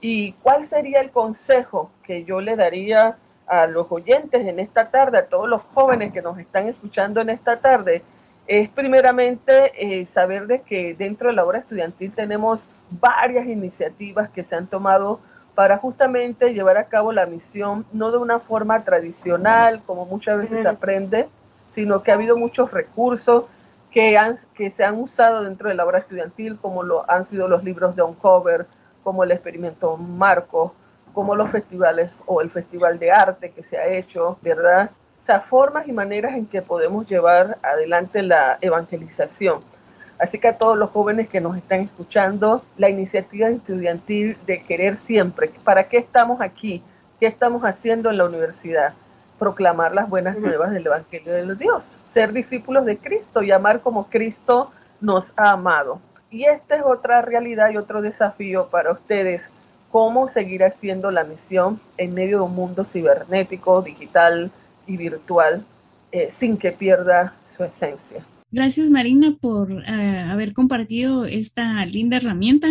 ¿Y 0.00 0.32
cuál 0.42 0.66
sería 0.66 1.00
el 1.00 1.10
consejo 1.10 1.90
que 2.02 2.24
yo 2.24 2.40
le 2.40 2.56
daría 2.56 3.16
a 3.46 3.66
los 3.66 3.86
oyentes 3.90 4.46
en 4.46 4.58
esta 4.58 4.90
tarde, 4.90 5.18
a 5.18 5.26
todos 5.26 5.48
los 5.48 5.62
jóvenes 5.74 6.12
que 6.12 6.22
nos 6.22 6.38
están 6.38 6.68
escuchando 6.68 7.20
en 7.20 7.30
esta 7.30 7.58
tarde? 7.58 8.02
Es 8.46 8.68
primeramente 8.70 9.72
eh, 9.76 10.04
saber 10.06 10.46
de 10.46 10.62
que 10.62 10.94
dentro 10.94 11.28
de 11.28 11.34
la 11.34 11.44
obra 11.44 11.58
estudiantil 11.58 12.12
tenemos 12.12 12.60
varias 12.90 13.46
iniciativas 13.46 14.28
que 14.30 14.42
se 14.42 14.56
han 14.56 14.66
tomado 14.66 15.20
para 15.54 15.76
justamente 15.76 16.54
llevar 16.54 16.78
a 16.78 16.84
cabo 16.84 17.12
la 17.12 17.26
misión, 17.26 17.84
no 17.92 18.10
de 18.10 18.18
una 18.18 18.40
forma 18.40 18.82
tradicional, 18.84 19.82
como 19.86 20.06
muchas 20.06 20.38
veces 20.38 20.62
se 20.62 20.68
aprende, 20.68 21.28
sino 21.74 22.02
que 22.02 22.10
ha 22.10 22.14
habido 22.14 22.36
muchos 22.36 22.70
recursos 22.70 23.44
que, 23.92 24.16
han, 24.16 24.38
que 24.54 24.70
se 24.70 24.84
han 24.84 24.98
usado 24.98 25.42
dentro 25.42 25.68
de 25.68 25.74
la 25.74 25.84
obra 25.84 25.98
estudiantil, 25.98 26.56
como 26.56 26.82
lo 26.82 27.08
han 27.10 27.24
sido 27.24 27.46
los 27.46 27.62
libros 27.62 27.94
de 27.94 28.02
Uncover, 28.02 28.66
como 29.04 29.22
el 29.24 29.32
experimento 29.32 29.96
Marco, 29.96 30.74
como 31.12 31.34
los 31.34 31.50
festivales 31.50 32.10
o 32.26 32.40
el 32.40 32.50
festival 32.50 32.98
de 32.98 33.12
arte 33.12 33.50
que 33.50 33.62
se 33.62 33.76
ha 33.76 33.86
hecho, 33.86 34.38
¿verdad? 34.40 34.90
O 35.22 35.26
sea, 35.26 35.40
formas 35.40 35.86
y 35.86 35.92
maneras 35.92 36.34
en 36.34 36.46
que 36.46 36.62
podemos 36.62 37.06
llevar 37.06 37.58
adelante 37.62 38.22
la 38.22 38.58
evangelización. 38.60 39.60
Así 40.18 40.38
que 40.38 40.48
a 40.48 40.58
todos 40.58 40.78
los 40.78 40.90
jóvenes 40.90 41.28
que 41.28 41.40
nos 41.40 41.56
están 41.56 41.80
escuchando, 41.80 42.64
la 42.78 42.88
iniciativa 42.88 43.48
estudiantil 43.48 44.38
de 44.46 44.62
querer 44.62 44.96
siempre, 44.96 45.50
¿para 45.64 45.88
qué 45.88 45.98
estamos 45.98 46.40
aquí? 46.40 46.82
¿Qué 47.20 47.26
estamos 47.26 47.62
haciendo 47.64 48.10
en 48.10 48.18
la 48.18 48.24
universidad? 48.24 48.94
Proclamar 49.42 49.92
las 49.92 50.08
buenas 50.08 50.38
nuevas 50.38 50.70
del 50.70 50.86
Evangelio 50.86 51.32
de 51.32 51.44
los 51.44 51.58
Dios, 51.58 51.96
ser 52.06 52.32
discípulos 52.32 52.86
de 52.86 52.96
Cristo 52.96 53.42
y 53.42 53.50
amar 53.50 53.80
como 53.80 54.06
Cristo 54.08 54.70
nos 55.00 55.32
ha 55.36 55.50
amado. 55.50 56.00
Y 56.30 56.44
esta 56.44 56.76
es 56.76 56.82
otra 56.84 57.22
realidad 57.22 57.70
y 57.72 57.76
otro 57.76 58.02
desafío 58.02 58.68
para 58.68 58.92
ustedes, 58.92 59.42
cómo 59.90 60.28
seguir 60.28 60.62
haciendo 60.62 61.10
la 61.10 61.24
misión 61.24 61.80
en 61.96 62.14
medio 62.14 62.38
de 62.38 62.44
un 62.44 62.54
mundo 62.54 62.84
cibernético, 62.84 63.82
digital 63.82 64.52
y 64.86 64.96
virtual, 64.96 65.64
eh, 66.12 66.28
sin 66.30 66.56
que 66.56 66.70
pierda 66.70 67.34
su 67.56 67.64
esencia. 67.64 68.24
Gracias 68.52 68.90
Marina 68.90 69.34
por 69.40 69.72
eh, 69.72 70.20
haber 70.20 70.52
compartido 70.52 71.24
esta 71.24 71.84
linda 71.84 72.18
herramienta 72.18 72.68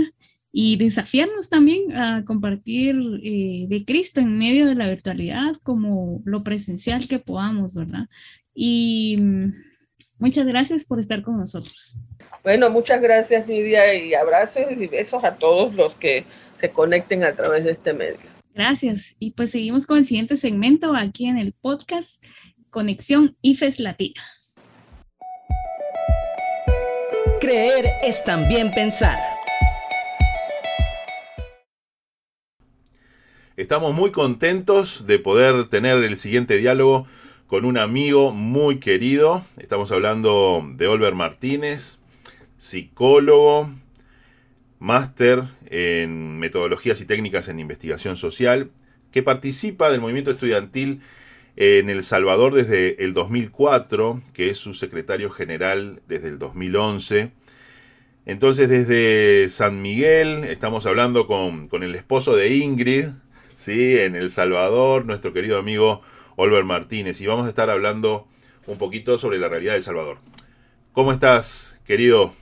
y 0.51 0.75
desafiarnos 0.75 1.49
también 1.49 1.95
a 1.97 2.25
compartir 2.25 2.95
eh, 3.23 3.65
de 3.69 3.85
Cristo 3.85 4.19
en 4.19 4.37
medio 4.37 4.65
de 4.65 4.75
la 4.75 4.87
virtualidad 4.87 5.55
como 5.63 6.21
lo 6.25 6.43
presencial 6.43 7.07
que 7.07 7.19
podamos, 7.19 7.73
¿verdad? 7.73 8.07
Y 8.53 9.17
mm, 9.19 9.53
muchas 10.19 10.45
gracias 10.45 10.85
por 10.85 10.99
estar 10.99 11.21
con 11.21 11.37
nosotros. 11.37 11.97
Bueno, 12.43 12.69
muchas 12.69 13.01
gracias 13.01 13.47
Nidia 13.47 13.93
y 13.93 14.13
abrazos 14.13 14.63
y 14.71 14.87
besos 14.87 15.23
a 15.23 15.37
todos 15.37 15.73
los 15.73 15.95
que 15.95 16.25
se 16.59 16.69
conecten 16.71 17.23
a 17.23 17.35
través 17.35 17.63
de 17.63 17.71
este 17.71 17.93
medio. 17.93 18.19
Gracias. 18.53 19.15
Y 19.19 19.31
pues 19.31 19.51
seguimos 19.51 19.85
con 19.85 19.99
el 19.99 20.05
siguiente 20.05 20.35
segmento 20.35 20.95
aquí 20.95 21.27
en 21.27 21.37
el 21.37 21.53
podcast 21.53 22.25
Conexión 22.71 23.37
IFES 23.41 23.79
Latina. 23.79 24.21
Creer 27.39 27.85
es 28.03 28.23
también 28.23 28.71
pensar. 28.73 29.30
Estamos 33.61 33.93
muy 33.93 34.09
contentos 34.09 35.05
de 35.05 35.19
poder 35.19 35.67
tener 35.67 36.03
el 36.03 36.17
siguiente 36.17 36.57
diálogo 36.57 37.05
con 37.45 37.63
un 37.63 37.77
amigo 37.77 38.31
muy 38.31 38.79
querido. 38.79 39.45
Estamos 39.55 39.91
hablando 39.91 40.67
de 40.77 40.87
Olver 40.87 41.13
Martínez, 41.13 41.99
psicólogo, 42.57 43.69
máster 44.79 45.43
en 45.67 46.39
metodologías 46.39 47.01
y 47.01 47.05
técnicas 47.05 47.49
en 47.49 47.59
investigación 47.59 48.17
social, 48.17 48.71
que 49.11 49.21
participa 49.21 49.91
del 49.91 50.01
movimiento 50.01 50.31
estudiantil 50.31 51.01
en 51.55 51.91
El 51.91 52.01
Salvador 52.01 52.55
desde 52.55 53.03
el 53.03 53.13
2004, 53.13 54.23
que 54.33 54.49
es 54.49 54.57
su 54.57 54.73
secretario 54.73 55.29
general 55.29 56.01
desde 56.07 56.29
el 56.29 56.39
2011. 56.39 57.29
Entonces 58.25 58.67
desde 58.69 59.49
San 59.49 59.83
Miguel 59.83 60.45
estamos 60.45 60.87
hablando 60.87 61.27
con, 61.27 61.67
con 61.67 61.83
el 61.83 61.93
esposo 61.93 62.35
de 62.35 62.55
Ingrid, 62.55 63.09
¿sí? 63.61 63.99
en 63.99 64.15
El 64.15 64.31
Salvador, 64.31 65.05
nuestro 65.05 65.33
querido 65.33 65.57
amigo 65.57 66.01
Oliver 66.35 66.63
Martínez, 66.63 67.21
y 67.21 67.27
vamos 67.27 67.45
a 67.45 67.49
estar 67.49 67.69
hablando 67.69 68.27
un 68.65 68.77
poquito 68.77 69.17
sobre 69.17 69.37
la 69.37 69.49
realidad 69.49 69.73
de 69.73 69.77
El 69.77 69.83
Salvador. 69.83 70.17
¿Cómo 70.93 71.11
estás, 71.11 71.79
querido? 71.85 72.33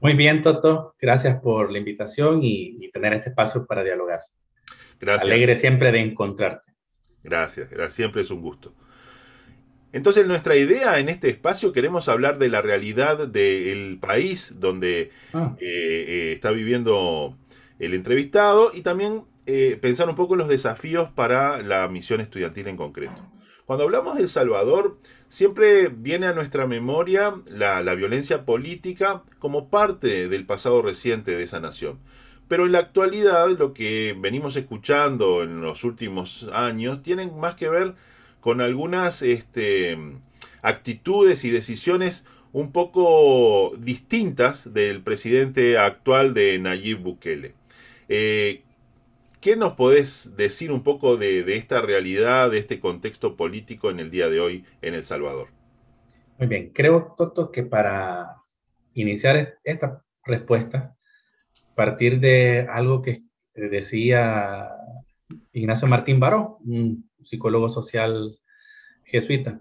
Muy 0.00 0.14
bien, 0.14 0.42
Toto. 0.42 0.94
Gracias 1.00 1.40
por 1.40 1.72
la 1.72 1.78
invitación 1.78 2.40
y, 2.42 2.88
tener 2.92 3.14
este 3.14 3.30
espacio 3.30 3.66
para 3.66 3.82
dialogar. 3.82 4.20
Gracias. 5.00 5.26
Alegre 5.26 5.56
siempre 5.56 5.90
de 5.92 6.00
encontrarte. 6.00 6.72
Gracias, 7.22 7.68
siempre 7.92 8.22
es 8.22 8.30
un 8.30 8.40
gusto. 8.40 8.72
Entonces, 9.92 10.26
nuestra 10.26 10.56
idea 10.56 11.00
en 11.00 11.08
este 11.08 11.28
espacio 11.28 11.72
queremos 11.72 12.08
hablar 12.08 12.38
de 12.38 12.48
la 12.48 12.62
realidad 12.62 13.26
del 13.26 13.98
país 14.00 14.54
donde 14.60 15.10
ah. 15.32 15.56
eh, 15.60 16.04
eh, 16.08 16.32
está 16.32 16.52
viviendo 16.52 17.36
el 17.80 17.94
entrevistado 17.94 18.70
y 18.72 18.82
también 18.82 19.24
eh, 19.46 19.78
pensar 19.80 20.08
un 20.08 20.14
poco 20.14 20.34
en 20.34 20.38
los 20.38 20.48
desafíos 20.48 21.08
para 21.10 21.62
la 21.62 21.88
misión 21.88 22.20
estudiantil 22.20 22.68
en 22.68 22.76
concreto. 22.76 23.30
Cuando 23.66 23.84
hablamos 23.84 24.16
de 24.16 24.22
El 24.22 24.28
Salvador, 24.28 24.98
siempre 25.28 25.88
viene 25.88 26.26
a 26.26 26.32
nuestra 26.32 26.66
memoria 26.66 27.36
la, 27.46 27.94
violencia 27.94 28.44
política 28.44 29.22
como 29.38 29.70
parte 29.70 30.28
del 30.28 30.44
pasado 30.44 30.82
reciente 30.82 31.36
de 31.36 31.44
esa 31.44 31.60
nación. 31.60 32.00
Pero 32.48 32.66
en 32.66 32.72
la 32.72 32.80
actualidad 32.80 33.48
lo 33.56 33.72
que 33.72 34.16
venimos 34.18 34.56
escuchando 34.56 35.44
en 35.44 35.60
los 35.60 35.84
últimos 35.84 36.50
años 36.52 37.00
tienen 37.00 37.38
más 37.38 37.54
que 37.54 37.68
ver 37.68 37.94
con 38.40 38.60
algunas 38.60 39.22
este, 39.22 39.96
actitudes 40.62 41.44
y 41.44 41.50
decisiones 41.50 42.26
un 42.52 42.72
poco 42.72 43.72
distintas 43.78 44.74
del 44.74 45.00
presidente 45.00 45.78
actual 45.78 46.34
de 46.34 46.58
Nayib 46.58 46.98
Bukele. 46.98 47.54
Eh, 48.08 48.64
¿Qué 49.40 49.56
nos 49.56 49.72
podés 49.72 50.36
decir 50.36 50.70
un 50.70 50.82
poco 50.82 51.16
de, 51.16 51.56
esta 51.56 51.80
realidad, 51.80 52.50
de 52.50 52.58
este 52.58 52.78
contexto 52.78 53.36
político 53.36 53.90
en 53.90 53.98
el 53.98 54.10
día 54.10 54.28
de 54.28 54.38
hoy 54.38 54.66
en 54.82 54.92
El 54.92 55.02
Salvador? 55.02 55.48
Muy 56.38 56.46
bien, 56.46 56.70
creo, 56.74 57.14
Toto, 57.16 57.50
que 57.50 57.62
para 57.62 58.36
iniciar 58.92 59.58
esta 59.64 60.04
respuesta, 60.24 60.94
partir 61.74 62.20
de 62.20 62.66
algo 62.68 63.00
que 63.00 63.22
decía 63.54 64.68
Ignacio 65.52 65.88
Martín 65.88 66.20
Baró, 66.20 66.58
un 66.66 67.10
psicólogo 67.22 67.70
social 67.70 68.38
jesuita, 69.04 69.60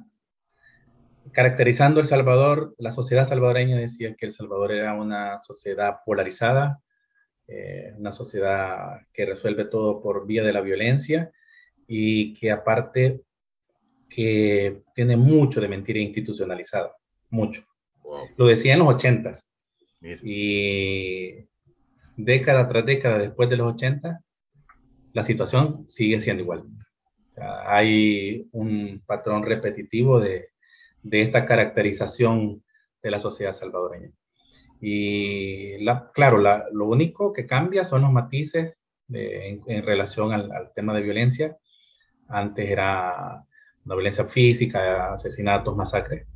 caracterizando 1.32 2.02
El 2.02 2.06
Salvador, 2.08 2.76
la 2.78 2.92
sociedad 2.92 3.24
salvadoreña 3.24 3.78
decía 3.78 4.14
que 4.18 4.26
El 4.26 4.34
Salvador 4.34 4.74
era 4.74 4.94
una 4.96 5.42
sociedad 5.42 6.00
polarizada, 6.06 6.82
eh, 7.52 7.94
una 7.98 8.12
sociedad 8.12 9.02
que 9.12 9.26
resuelve 9.26 9.66
todo 9.66 10.02
por 10.02 10.28
vía 10.28 10.44
de 10.44 10.54
la 10.54 10.62
violencia 10.62 11.32
y 11.88 12.36
que 12.36 12.52
aparte 12.52 13.22
que 14.08 14.84
tiene 14.94 15.18
mucho 15.18 15.60
de 15.60 15.68
mentira 15.68 16.00
institucionalizada, 16.00 16.96
mucho. 17.30 17.64
Lo 18.38 18.46
decía 18.46 18.74
en 18.74 18.80
los 18.80 18.88
ochentas. 18.88 19.48
Y 20.02 21.48
década 22.16 22.68
tras 22.68 22.86
década 22.86 23.18
después 23.18 23.50
de 23.50 23.58
los 23.58 23.74
80, 23.74 24.22
la 25.14 25.24
situación 25.24 25.88
sigue 25.88 26.20
siendo 26.20 26.44
igual. 26.44 26.66
hay 27.66 28.48
un 28.52 29.02
patrón 29.06 29.44
repetitivo 29.44 30.20
de, 30.20 30.50
de 31.02 31.22
esta 31.22 31.46
caracterización 31.46 32.64
de 33.02 33.12
la 33.12 33.20
sociedad 33.20 33.54
salvadoreña. 33.54 34.12
Y 34.82 35.78
la, 35.84 36.10
claro, 36.14 36.38
lo 36.38 36.86
único 36.86 37.34
que 37.34 37.46
cambia 37.46 37.84
son 37.84 38.02
los 38.04 38.12
matices 38.12 38.80
en, 39.10 39.84
relación 39.84 40.32
al, 40.32 40.72
tema 40.74 40.94
de 40.94 41.02
violencia. 41.02 41.58
Antes 42.28 42.70
era 42.70 43.44
una 43.86 43.96
violencia 43.96 44.26
física, 44.26 45.14
asesinatos, 45.14 45.76
masacres. 45.76 46.28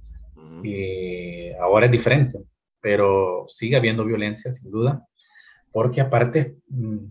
Y 0.63 1.51
ahora 1.53 1.85
es 1.85 1.91
diferente, 1.91 2.39
pero 2.79 3.45
sigue 3.47 3.75
habiendo 3.75 4.05
violencia 4.05 4.51
sin 4.51 4.71
duda, 4.71 5.05
porque 5.71 5.99
aparte 5.99 6.57
mm, 6.69 7.05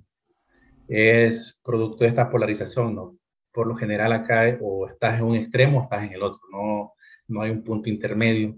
es 0.88 1.60
producto 1.62 2.04
de 2.04 2.08
esta 2.08 2.30
polarización, 2.30 2.94
¿no? 2.94 3.16
Por 3.52 3.66
lo 3.66 3.76
general 3.76 4.12
acá 4.12 4.56
o 4.62 4.88
estás 4.88 5.18
en 5.18 5.26
un 5.26 5.36
extremo 5.36 5.78
o 5.78 5.82
estás 5.82 6.04
en 6.04 6.14
el 6.14 6.22
otro, 6.22 6.40
no, 6.50 6.94
no 7.28 7.42
hay 7.42 7.50
un 7.50 7.62
punto 7.62 7.90
intermedio 7.90 8.56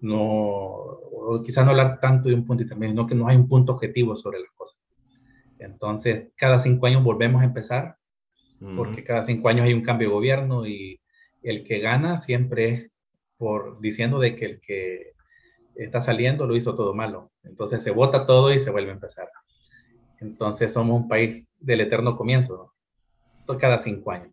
no, 0.00 0.98
quizás 1.44 1.64
no 1.64 1.70
hablar 1.70 2.00
tanto 2.00 2.28
de 2.28 2.34
un 2.34 2.44
punto 2.44 2.62
y 2.62 2.66
también, 2.66 2.92
sino 2.92 3.06
que 3.06 3.14
no 3.14 3.28
hay 3.28 3.36
un 3.36 3.48
punto 3.48 3.72
objetivo 3.72 4.16
sobre 4.16 4.40
las 4.40 4.50
cosas. 4.54 4.80
Entonces, 5.58 6.28
cada 6.36 6.58
cinco 6.58 6.86
años 6.86 7.02
volvemos 7.02 7.42
a 7.42 7.46
empezar 7.46 7.96
porque 8.76 9.04
cada 9.04 9.22
cinco 9.22 9.48
años 9.48 9.66
hay 9.66 9.74
un 9.74 9.82
cambio 9.82 10.08
de 10.08 10.14
gobierno 10.14 10.66
y 10.66 10.98
el 11.42 11.64
que 11.64 11.80
gana 11.80 12.16
siempre 12.16 12.68
es 12.68 12.90
por 13.36 13.80
diciendo 13.80 14.18
de 14.18 14.36
que 14.36 14.44
el 14.46 14.60
que 14.60 15.12
está 15.74 16.00
saliendo 16.00 16.46
lo 16.46 16.56
hizo 16.56 16.74
todo 16.74 16.94
malo. 16.94 17.30
Entonces 17.42 17.82
se 17.82 17.90
vota 17.90 18.26
todo 18.26 18.52
y 18.52 18.58
se 18.58 18.70
vuelve 18.70 18.90
a 18.90 18.94
empezar. 18.94 19.28
Entonces 20.20 20.72
somos 20.72 21.02
un 21.02 21.08
país 21.08 21.46
del 21.60 21.82
eterno 21.82 22.16
comienzo, 22.16 22.72
¿no? 23.46 23.58
cada 23.58 23.78
cinco 23.78 24.12
años. 24.12 24.32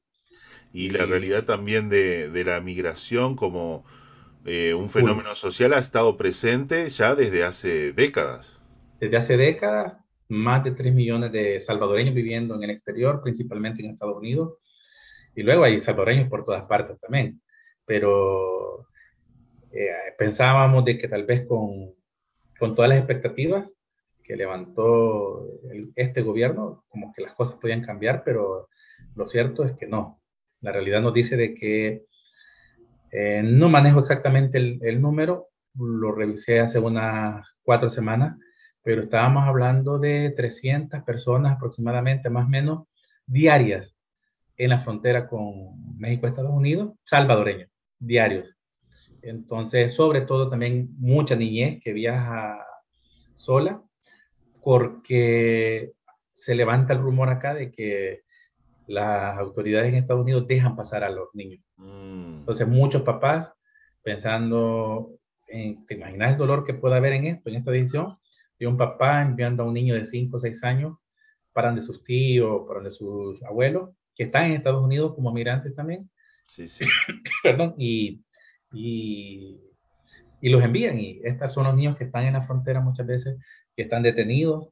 Y 0.72 0.92
la 0.92 1.06
realidad 1.06 1.44
también 1.44 1.90
de, 1.90 2.30
de 2.30 2.46
la 2.46 2.62
migración 2.62 3.36
como 3.36 3.84
eh, 4.46 4.74
un 4.74 4.90
fenómeno 4.90 5.36
social 5.36 5.74
ha 5.74 5.80
estado 5.80 6.18
presente 6.18 6.90
ya 6.90 7.16
desde 7.16 7.44
hace 7.44 7.94
décadas. 7.94 8.60
Desde 9.00 9.18
hace 9.18 9.38
décadas, 9.38 10.04
más 10.30 10.64
de 10.64 10.72
3 10.72 10.94
millones 10.94 11.32
de 11.32 11.60
salvadoreños 11.62 12.16
viviendo 12.16 12.56
en 12.56 12.64
el 12.64 12.72
exterior, 12.72 13.22
principalmente 13.22 13.82
en 13.82 13.92
Estados 13.92 14.18
Unidos. 14.18 14.58
Y 15.36 15.44
luego 15.44 15.64
hay 15.64 15.80
salvadoreños 15.80 16.30
por 16.30 16.44
todas 16.44 16.64
partes 16.64 17.00
también. 17.00 17.42
Pero 17.86 18.88
eh, 19.72 19.90
pensábamos 20.18 20.86
de 20.86 20.98
que 20.98 21.08
tal 21.08 21.26
vez 21.26 21.46
con, 21.46 21.94
con 22.58 22.74
todas 22.74 22.90
las 22.90 22.98
expectativas 22.98 23.74
que 24.24 24.36
levantó 24.36 25.46
este 25.96 26.22
gobierno, 26.22 26.86
como 26.90 27.14
que 27.14 27.22
las 27.22 27.34
cosas 27.34 27.58
podían 27.58 27.82
cambiar, 27.82 28.24
pero 28.24 28.70
lo 29.16 29.28
cierto 29.28 29.64
es 29.64 29.74
que 29.74 29.88
no. 29.88 30.22
La 30.62 30.72
realidad 30.72 31.02
nos 31.02 31.14
dice 31.14 31.38
de 31.38 31.54
que 31.54 32.06
eh, 33.12 33.42
no 33.44 33.70
manejo 33.70 34.00
exactamente 34.00 34.58
el, 34.58 35.02
número, 35.02 35.50
lo 35.76 36.12
revisé 36.14 36.60
hace 36.60 36.80
unas 36.80 37.46
cuatro 37.62 37.90
semanas, 37.90 38.38
pero 38.82 39.04
estábamos 39.04 39.46
hablando 39.46 40.00
de 40.00 40.32
300 40.32 41.04
personas 41.04 41.54
aproximadamente, 41.54 42.30
más 42.30 42.46
o 42.46 42.50
menos, 42.50 42.88
diarias 43.26 43.96
en 44.58 44.70
la 44.70 44.80
frontera 44.80 45.28
con 45.28 45.98
México 45.98 46.28
Estados 46.28 46.52
Unidos, 46.52 46.94
salvadoreños, 47.04 47.70
diarios. 48.00 48.56
Entonces, 49.22 49.94
sobre 49.94 50.22
todo 50.22 50.50
también 50.50 50.90
mucha 50.98 51.36
niñez 51.36 51.80
que 51.84 51.94
viaja 51.94 52.66
sola, 53.34 53.84
porque 54.64 55.94
se 56.30 56.56
levanta 56.56 56.94
el 56.94 57.00
rumor 57.00 57.30
acá 57.30 57.54
de 57.54 57.72
que 57.72 58.22
las 58.88 59.38
autoridades 59.38 59.90
en 59.90 59.96
Estados 59.96 60.24
Unidos 60.24 60.48
dejan 60.48 60.76
pasar 60.76 61.04
a 61.04 61.10
los 61.10 61.30
niños. 61.34 61.64
Mm. 61.78 62.31
Entonces, 62.42 62.68
muchos 62.68 63.04
papás 63.04 63.54
pensando, 64.02 65.12
en, 65.48 65.86
¿te 65.86 65.94
imaginas 65.94 66.32
el 66.32 66.38
dolor 66.38 66.66
que 66.66 66.74
puede 66.74 66.96
haber 66.96 67.14
en 67.14 67.26
esto, 67.26 67.50
en 67.50 67.56
esta 67.56 67.70
decisión? 67.70 68.18
De 68.60 68.66
un 68.66 68.78
papá 68.78 69.22
enviando 69.22 69.62
a 69.62 69.68
un 69.68 69.76
niño 69.76 69.94
de 69.94 70.06
5 70.06 70.38
o 70.38 70.40
6 70.40 70.64
años 70.64 70.98
para 71.54 71.68
donde 71.68 71.84
sus 71.84 72.04
tíos, 72.04 72.64
para 72.68 72.80
donde 72.80 72.92
sus 72.92 73.42
abuelos, 73.44 73.92
que 74.16 74.24
están 74.24 74.46
en 74.46 74.54
Estados 74.54 74.84
Unidos 74.84 75.14
como 75.14 75.32
migrantes 75.32 75.76
también. 75.76 76.10
Sí, 76.50 76.68
sí. 76.68 76.86
Perdón, 77.44 77.76
y, 77.78 78.24
y, 78.72 79.62
y, 80.42 80.50
los 80.50 80.64
envían. 80.64 81.00
Y 81.00 81.22
estos 81.24 81.54
son 81.54 81.66
los 81.66 81.76
niños 81.76 81.96
que 81.96 82.06
están 82.06 82.26
en 82.26 82.34
la 82.34 82.42
frontera 82.42 82.82
muchas 82.82 83.06
veces, 83.06 83.38
que 83.76 83.84
están 83.84 84.02
detenidos. 84.02 84.70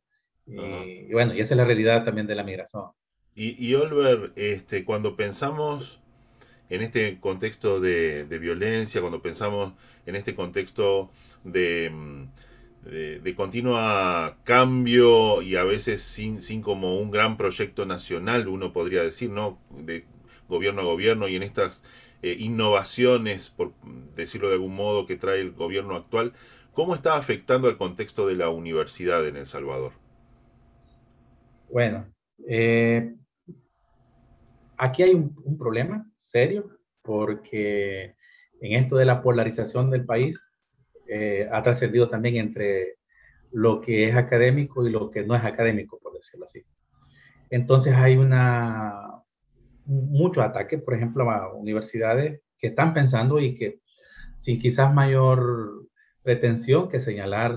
Y, 0.47 0.59
y 0.59 1.13
bueno, 1.13 1.35
y 1.35 1.39
esa 1.39 1.53
es 1.53 1.57
la 1.59 1.65
realidad 1.65 2.03
también 2.03 2.25
de 2.25 2.33
la 2.33 2.43
migración. 2.43 2.85
Y, 3.35 3.55
y 3.63 3.75
Olver, 3.75 4.33
este, 4.35 4.83
cuando 4.83 5.15
pensamos 5.15 5.98
en 6.69 6.81
este 6.81 7.19
contexto 7.19 7.79
de, 7.79 8.25
violencia, 8.39 9.01
cuando 9.01 9.21
pensamos 9.21 9.73
en 10.05 10.15
este 10.15 10.35
contexto 10.35 11.09
de, 11.43 11.89
mm, 11.89 12.27
de, 13.23 13.35
continua 13.35 14.37
cambio 14.43 15.41
y 15.41 15.55
a 15.55 15.63
veces 15.63 16.01
sin, 16.01 16.41
sin, 16.41 16.61
como 16.61 16.99
un 16.99 17.11
gran 17.11 17.37
proyecto 17.37 17.85
nacional, 17.85 18.47
uno 18.47 18.71
podría 18.73 19.03
decir, 19.03 19.29
¿no? 19.29 19.59
De 19.69 20.05
gobierno 20.47 20.81
a 20.81 20.85
gobierno 20.85 21.27
y 21.27 21.35
en 21.35 21.43
estas 21.43 21.83
eh, 22.21 22.35
innovaciones, 22.37 23.49
por 23.49 23.73
decirlo 24.15 24.49
de 24.49 24.55
algún 24.55 24.75
modo, 24.75 25.05
que 25.05 25.15
trae 25.15 25.39
el 25.39 25.51
gobierno 25.51 25.95
actual, 25.95 26.33
¿cómo 26.73 26.95
está 26.95 27.15
afectando 27.15 27.67
al 27.67 27.77
contexto 27.77 28.27
de 28.27 28.35
la 28.35 28.49
universidad 28.49 29.25
en 29.27 29.37
El 29.37 29.45
Salvador? 29.45 29.93
Bueno, 31.71 32.07
eh, 32.47 33.13
aquí 34.79 35.03
hay 35.03 35.13
un, 35.13 35.35
un, 35.43 35.57
problema 35.57 36.09
serio 36.17 36.69
porque 37.01 38.15
en 38.61 38.73
esto 38.73 38.95
de 38.97 39.05
la 39.05 39.21
polarización 39.21 39.89
del 39.89 40.05
país 40.05 40.41
eh, 41.07 41.47
ha 41.51 41.61
trascendido 41.63 42.09
también 42.09 42.35
entre 42.37 42.97
lo 43.51 43.81
que 43.81 44.07
es 44.07 44.15
académico 44.15 44.85
y 44.87 44.91
lo 44.91 45.09
que 45.09 45.25
no 45.25 45.35
es 45.35 45.43
académico, 45.43 45.99
por 45.99 46.13
decirlo 46.13 46.45
así. 46.45 46.63
Entonces 47.49 47.93
hay 47.95 48.15
una 48.17 49.23
mucho 49.85 50.43
ataque, 50.43 50.77
por 50.77 50.93
ejemplo, 50.93 51.29
a 51.31 51.51
universidades 51.53 52.41
que 52.57 52.67
están 52.67 52.93
pensando 52.93 53.39
y 53.39 53.55
que 53.55 53.81
sin 54.35 54.59
quizás 54.59 54.93
mayor 54.93 55.87
pretensión 56.21 56.89
que 56.89 56.99
señalar 56.99 57.55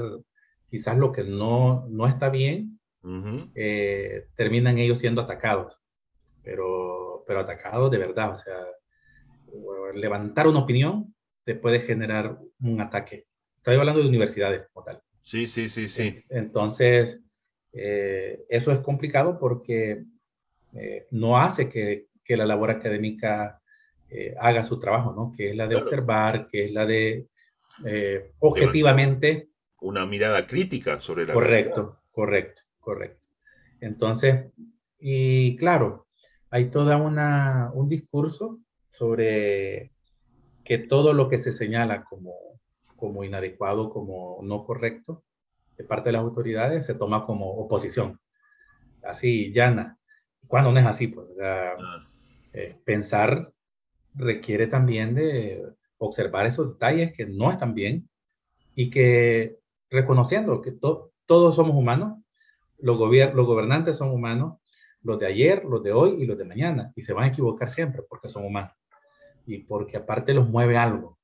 quizás 0.70 0.96
lo 0.96 1.12
que 1.12 1.24
no, 1.24 1.86
no 1.90 2.06
está 2.06 2.30
bien, 2.30 2.80
uh 3.02 3.08
-huh. 3.08 3.50
eh, 3.54 4.28
terminan 4.34 4.78
ellos 4.78 4.98
siendo 4.98 5.20
atacados. 5.20 5.82
Pero 6.42 7.11
pero 7.26 7.40
atacado 7.40 7.90
de 7.90 7.98
verdad. 7.98 8.32
O 8.32 8.36
sea, 8.36 8.56
levantar 9.94 10.46
una 10.46 10.60
opinión 10.60 11.14
te 11.44 11.54
puede 11.54 11.80
generar 11.80 12.38
un 12.60 12.80
ataque. 12.80 13.26
Estoy 13.56 13.76
hablando 13.76 14.00
de 14.00 14.08
universidades 14.08 14.66
como 14.72 14.84
tal. 14.84 15.02
Sí, 15.22 15.46
sí, 15.46 15.68
sí, 15.68 15.88
sí. 15.88 16.24
Entonces, 16.28 17.20
eh, 17.72 18.44
eso 18.48 18.72
es 18.72 18.80
complicado 18.80 19.38
porque 19.38 20.04
eh, 20.74 21.06
no 21.10 21.38
hace 21.38 21.68
que, 21.68 22.08
que, 22.24 22.36
la 22.36 22.46
labor 22.46 22.70
académica 22.70 23.60
eh, 24.08 24.34
haga 24.38 24.64
su 24.64 24.78
trabajo, 24.78 25.12
¿no? 25.12 25.32
Que 25.36 25.50
es 25.50 25.56
la 25.56 25.64
de 25.64 25.70
claro. 25.70 25.84
observar, 25.84 26.46
que 26.48 26.64
es 26.64 26.72
la 26.72 26.86
de 26.86 27.28
eh, 27.84 28.32
objetivamente... 28.38 29.48
Una 29.80 30.06
mirada 30.06 30.46
crítica 30.46 31.00
sobre 31.00 31.26
la... 31.26 31.34
Correcto, 31.34 31.74
realidad. 31.74 31.98
correcto, 32.10 32.62
correcto. 32.78 33.26
Entonces, 33.80 34.46
y 34.98 35.56
claro, 35.56 36.06
hay 36.52 36.66
toda 36.66 36.98
una, 36.98 37.70
un 37.72 37.88
discurso 37.88 38.60
sobre 38.86 39.90
que 40.64 40.76
todo 40.76 41.14
lo 41.14 41.28
que 41.30 41.38
se 41.38 41.50
señala 41.50 42.04
como, 42.04 42.34
como 42.94 43.24
inadecuado, 43.24 43.88
como 43.88 44.38
no 44.42 44.62
correcto, 44.62 45.24
de 45.78 45.84
parte 45.84 46.10
de 46.10 46.12
las 46.12 46.22
autoridades, 46.22 46.84
se 46.84 46.94
toma 46.94 47.24
como 47.24 47.50
oposición. 47.52 48.20
Así, 49.02 49.50
llana. 49.50 49.98
Cuando 50.46 50.70
no 50.72 50.78
es 50.78 50.84
así, 50.84 51.08
pues, 51.08 51.26
o 51.30 51.34
sea, 51.34 51.72
ah. 51.72 52.06
eh, 52.52 52.76
pensar 52.84 53.50
requiere 54.14 54.66
también 54.66 55.14
de 55.14 55.64
observar 55.96 56.44
esos 56.44 56.74
detalles 56.74 57.14
que 57.14 57.24
no 57.24 57.50
están 57.50 57.72
bien 57.72 58.10
y 58.74 58.90
que 58.90 59.58
reconociendo 59.88 60.60
que 60.60 60.72
to 60.72 61.12
todos 61.24 61.54
somos 61.54 61.74
humanos, 61.74 62.18
los, 62.78 62.98
los 62.98 63.46
gobernantes 63.46 63.96
son 63.96 64.10
humanos, 64.10 64.58
los 65.02 65.18
de 65.18 65.26
ayer, 65.26 65.64
los 65.64 65.82
de 65.82 65.92
hoy 65.92 66.22
y 66.22 66.26
los 66.26 66.38
de 66.38 66.44
mañana. 66.44 66.92
Y 66.94 67.02
se 67.02 67.12
van 67.12 67.24
a 67.24 67.28
equivocar 67.28 67.70
siempre 67.70 68.02
porque 68.08 68.28
son 68.28 68.44
humanos. 68.44 68.72
Y 69.46 69.58
porque 69.58 69.96
aparte 69.96 70.34
los 70.34 70.48
mueve 70.48 70.76
algo. 70.76 71.18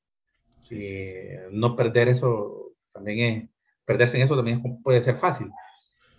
Sí, 0.62 0.80
sí, 0.80 0.88
sí. 0.88 1.36
no 1.52 1.74
perder 1.74 2.08
eso 2.08 2.72
también 2.92 3.18
es, 3.20 3.48
perderse 3.84 4.18
en 4.18 4.24
eso 4.24 4.36
también 4.36 4.62
puede 4.82 5.00
ser 5.00 5.16
fácil. 5.16 5.50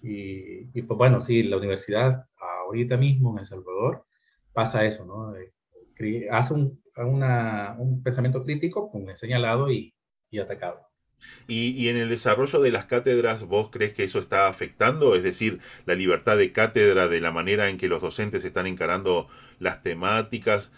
Y, 0.02 0.70
y, 0.74 0.82
pues 0.82 0.98
bueno, 0.98 1.22
sí, 1.22 1.44
la 1.44 1.58
universidad 1.58 2.26
ahorita 2.66 2.98
mismo 2.98 3.34
en 3.34 3.40
El 3.40 3.46
Salvador 3.46 4.06
pasa 4.54 4.86
eso, 4.86 5.06
¿no? 5.06 5.34
Hace 6.32 6.54
un, 6.54 6.82
una, 6.96 7.76
un 7.78 8.02
pensamiento 8.02 8.44
crítico, 8.44 8.92
pues, 8.92 9.20
señalado 9.20 9.70
y, 9.70 9.94
y 10.30 10.40
atacado. 10.40 10.89
Y, 11.48 11.72
y, 11.72 11.90
en 11.90 11.98
el 11.98 12.10
desarrollo 12.10 12.60
de 12.62 12.72
las 12.72 12.86
cátedras, 12.86 13.44
¿vos 13.44 13.70
crees 13.72 13.94
que 13.94 14.04
eso 14.04 14.20
está 14.20 14.48
afectando? 14.48 15.16
Es 15.16 15.24
decir, 15.24 15.60
la 15.86 15.96
libertad 15.96 16.38
de 16.38 16.52
cátedra, 16.52 17.08
de 17.08 17.22
la 17.22 17.32
manera 17.32 17.70
en 17.70 17.78
que 17.78 17.88
los 17.88 18.02
docentes 18.02 18.44
están 18.46 18.68
encarando 18.68 19.28
las 19.60 19.82
temáticas, 19.82 20.72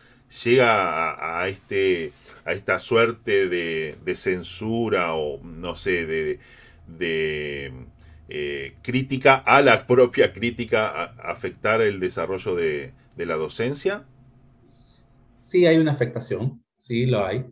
llega 0.44 1.42
a, 1.42 1.48
este, 1.50 2.14
a 2.46 2.54
esta 2.54 2.80
suerte 2.80 3.50
de, 3.50 3.96
de, 4.04 4.16
censura 4.16 5.14
o, 5.14 5.42
no 5.44 5.76
sé, 5.76 6.06
de, 6.06 6.40
de 6.88 7.74
eh, 8.30 8.76
crítica 8.82 9.36
a 9.36 9.62
la 9.62 9.86
propia 9.86 10.32
crítica, 10.32 11.04
afectar 11.22 11.82
el 11.82 12.00
desarrollo 12.00 12.56
de, 12.56 12.94
de, 13.18 13.26
la 13.26 13.36
docencia? 13.36 14.06
Sí, 15.38 15.66
hay 15.66 15.78
una 15.78 15.92
afectación, 15.92 16.64
sí 16.76 17.06
lo 17.06 17.26
hay. 17.26 17.46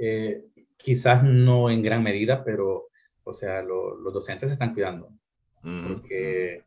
Eh, 0.00 0.44
quizás 0.82 1.22
no 1.22 1.70
en 1.70 1.82
gran 1.82 2.02
medida, 2.02 2.44
pero, 2.44 2.88
o 3.24 3.32
sea, 3.32 3.62
lo, 3.62 3.96
los 3.96 4.12
docentes 4.12 4.48
se 4.48 4.54
están 4.54 4.74
cuidando. 4.74 5.10
Mm. 5.62 5.86
Porque 5.86 6.64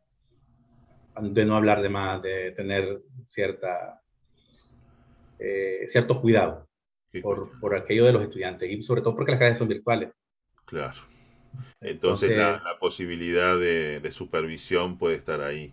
de 1.20 1.44
no 1.44 1.56
hablar 1.56 1.82
de 1.82 1.88
más, 1.88 2.22
de 2.22 2.50
tener 2.52 3.02
cierta, 3.24 4.00
eh, 5.38 5.86
cierto 5.88 6.20
cuidado 6.20 6.68
por, 7.22 7.58
por, 7.60 7.76
aquello 7.76 8.04
de 8.04 8.12
los 8.12 8.22
estudiantes 8.24 8.68
y 8.68 8.82
sobre 8.82 9.00
todo 9.00 9.14
porque 9.14 9.32
las 9.32 9.38
clases 9.38 9.58
son 9.58 9.68
virtuales. 9.68 10.10
Claro. 10.64 10.98
Entonces, 11.80 12.30
Entonces 12.30 12.36
la, 12.36 12.62
la, 12.64 12.78
posibilidad 12.80 13.56
de, 13.56 14.00
de, 14.00 14.10
supervisión 14.10 14.98
puede 14.98 15.14
estar 15.14 15.40
ahí. 15.40 15.72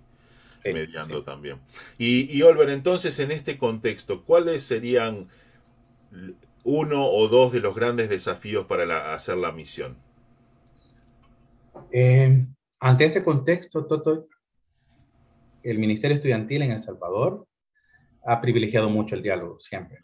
mediando 0.63 1.23
también. 1.23 1.58
Y, 1.97 2.32
y 2.32 2.43
Olver, 2.43 2.69
entonces 2.69 3.17
en 3.19 3.32
este 3.32 3.58
contexto, 3.58 4.23
¿cuáles 4.23 4.62
serían 4.62 5.27
uno 6.63 7.08
o 7.08 7.28
dos 7.28 7.52
de 7.52 7.60
los 7.60 7.76
grandes 7.76 8.10
desafíos 8.10 8.65
para 8.65 9.13
hacer 9.13 9.38
la 9.38 9.52
misión? 9.52 9.97
Eh, 11.91 12.45
ante 12.80 13.06
este 13.06 13.24
contexto, 13.24 13.86
Toto, 13.86 14.28
el 15.63 15.80
Ministerio 15.80 16.15
Estudiantil 16.15 16.63
en 16.63 16.71
El 16.71 16.80
Salvador 16.80 17.47
ha 18.24 18.41
privilegiado 18.41 18.89
mucho 18.89 19.15
el 19.15 19.24
diálogo 19.24 19.60
siempre. 19.60 20.00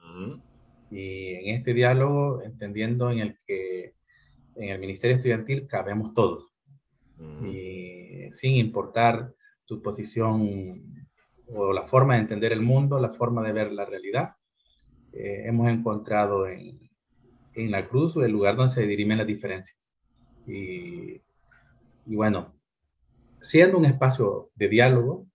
Y 0.90 1.34
en 1.34 1.56
este 1.56 1.74
diálogo, 1.74 2.42
entendiendo 2.42 3.12
en 3.12 3.20
el 3.20 3.40
que 3.46 3.96
en 4.56 4.70
el 4.70 4.80
Ministerio 4.80 5.16
Estudiantil 5.16 5.68
cabemos 5.68 6.14
todos. 6.14 6.54
Y 7.44 8.32
sin 8.32 8.56
importar 8.56 9.34
tu 9.66 9.82
posición 9.82 11.08
o 11.48 11.74
la 11.74 11.84
forma 11.84 12.16
de 12.16 12.22
entender 12.22 12.52
el 12.52 12.62
mundo, 12.62 13.00
la 13.00 13.10
forma 13.10 13.42
de 13.44 13.54
ver 13.54 13.72
la 13.72 13.86
realidad, 13.86 14.36
eh, 15.18 15.48
hemos 15.48 15.70
encontrado 15.70 16.48
en, 16.48 16.80
en 17.54 17.72
la 17.72 17.88
cruz 17.88 18.16
o 18.16 18.24
el 18.24 18.32
lugar 18.32 18.56
donde 18.56 18.74
se 18.74 18.88
dirimen 18.88 19.18
las 19.18 19.28
diferencias. 19.28 19.80
Y, 20.46 21.22
y 22.06 22.16
bueno, 22.16 22.54
siendo 23.42 23.78
un 23.78 23.86
espacio 23.86 24.50
de 24.56 24.70
diálogo, 24.70 25.28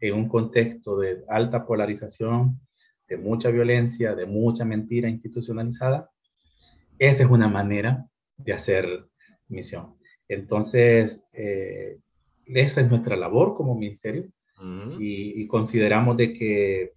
en 0.00 0.14
un 0.14 0.28
contexto 0.28 0.98
de 0.98 1.24
alta 1.28 1.66
polarización, 1.66 2.58
de 3.08 3.16
mucha 3.16 3.50
violencia, 3.50 4.14
de 4.14 4.24
mucha 4.24 4.64
mentira 4.64 5.08
institucionalizada, 5.08 6.10
esa 6.98 7.24
es 7.24 7.30
una 7.30 7.48
manera 7.48 8.06
de 8.36 8.52
hacer 8.52 9.06
misión. 9.48 9.96
Entonces, 10.28 11.24
eh, 11.34 11.98
esa 12.46 12.80
es 12.80 12.88
nuestra 12.88 13.16
labor 13.16 13.54
como 13.56 13.74
ministerio 13.74 14.30
y, 14.98 15.46
consideramos 15.46 16.16
de 16.18 16.32
que 16.34 16.92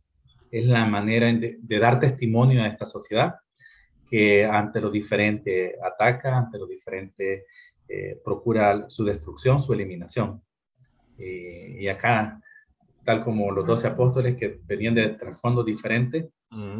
es 0.53 0.65
la 0.67 0.85
manera 0.85 1.31
de, 1.33 1.79
dar 1.79 1.99
testimonio 1.99 2.61
a 2.61 2.67
esta 2.67 2.85
sociedad 2.85 3.35
que 4.09 4.45
ante 4.45 4.79
lo 4.79 4.91
diferente 4.91 5.75
ataca, 5.83 6.37
ante 6.37 6.59
lo 6.59 6.67
diferente 6.67 7.45
eh, 7.87 8.21
procura 8.23 8.85
su 8.87 9.03
destrucción, 9.03 9.61
su 9.61 9.73
eliminación. 9.73 10.41
y 11.17 11.87
acá 11.87 12.39
tal 13.03 13.23
como 13.23 13.51
los 13.51 13.65
doce 13.65 13.87
apóstoles 13.87 14.35
que 14.35 14.59
venían 14.65 14.95
de 14.95 15.09
trasfondos 15.09 15.65
diferentes, 15.65 16.29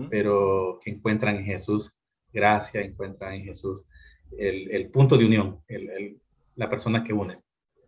pero 0.10 0.80
que 0.82 0.92
encuentran 0.92 1.36
en 1.38 1.44
Jesús 1.44 1.92
gracia, 2.32 2.82
encuentran 2.82 3.34
en 3.34 3.44
Jesús 3.44 3.84
el, 4.38 4.90
punto 4.90 5.18
de 5.18 5.26
unión, 5.26 5.60
la 6.56 6.70
persona 6.70 7.04
que 7.04 7.14
une. 7.14 7.40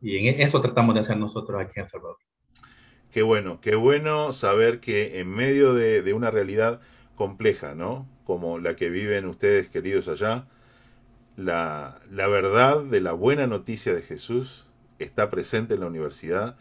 Y 0.01 0.27
en 0.27 0.41
eso 0.41 0.61
tratamos 0.61 0.93
de 0.95 1.01
hacer 1.01 1.17
nosotros 1.17 1.61
aquí 1.61 1.73
en 1.75 1.81
El 1.83 1.87
Salvador. 1.87 2.17
Qué 3.15 3.23
bueno, 3.23 3.61
qué 3.61 3.75
bueno 3.75 4.33
saber 4.33 4.81
que 4.81 5.21
en 5.21 5.29
medio 5.29 5.73
de, 5.73 6.13
una 6.13 6.31
realidad 6.31 6.81
compleja, 7.15 7.73
¿no? 7.73 8.09
Como 8.25 8.59
la 8.59 8.75
que 8.75 8.89
viven 8.89 9.25
ustedes, 9.25 9.69
queridos 9.69 10.09
allá, 10.09 10.47
la, 11.37 12.01
la 12.11 12.27
verdad 12.27 12.83
de 12.83 12.99
la 12.99 13.13
buena 13.13 13.47
noticia 13.47 13.93
de 13.93 14.01
Jesús 14.01 14.67
está 14.99 15.29
presente 15.29 15.75
en 15.75 15.79
la 15.79 15.87
universidad 15.87 16.57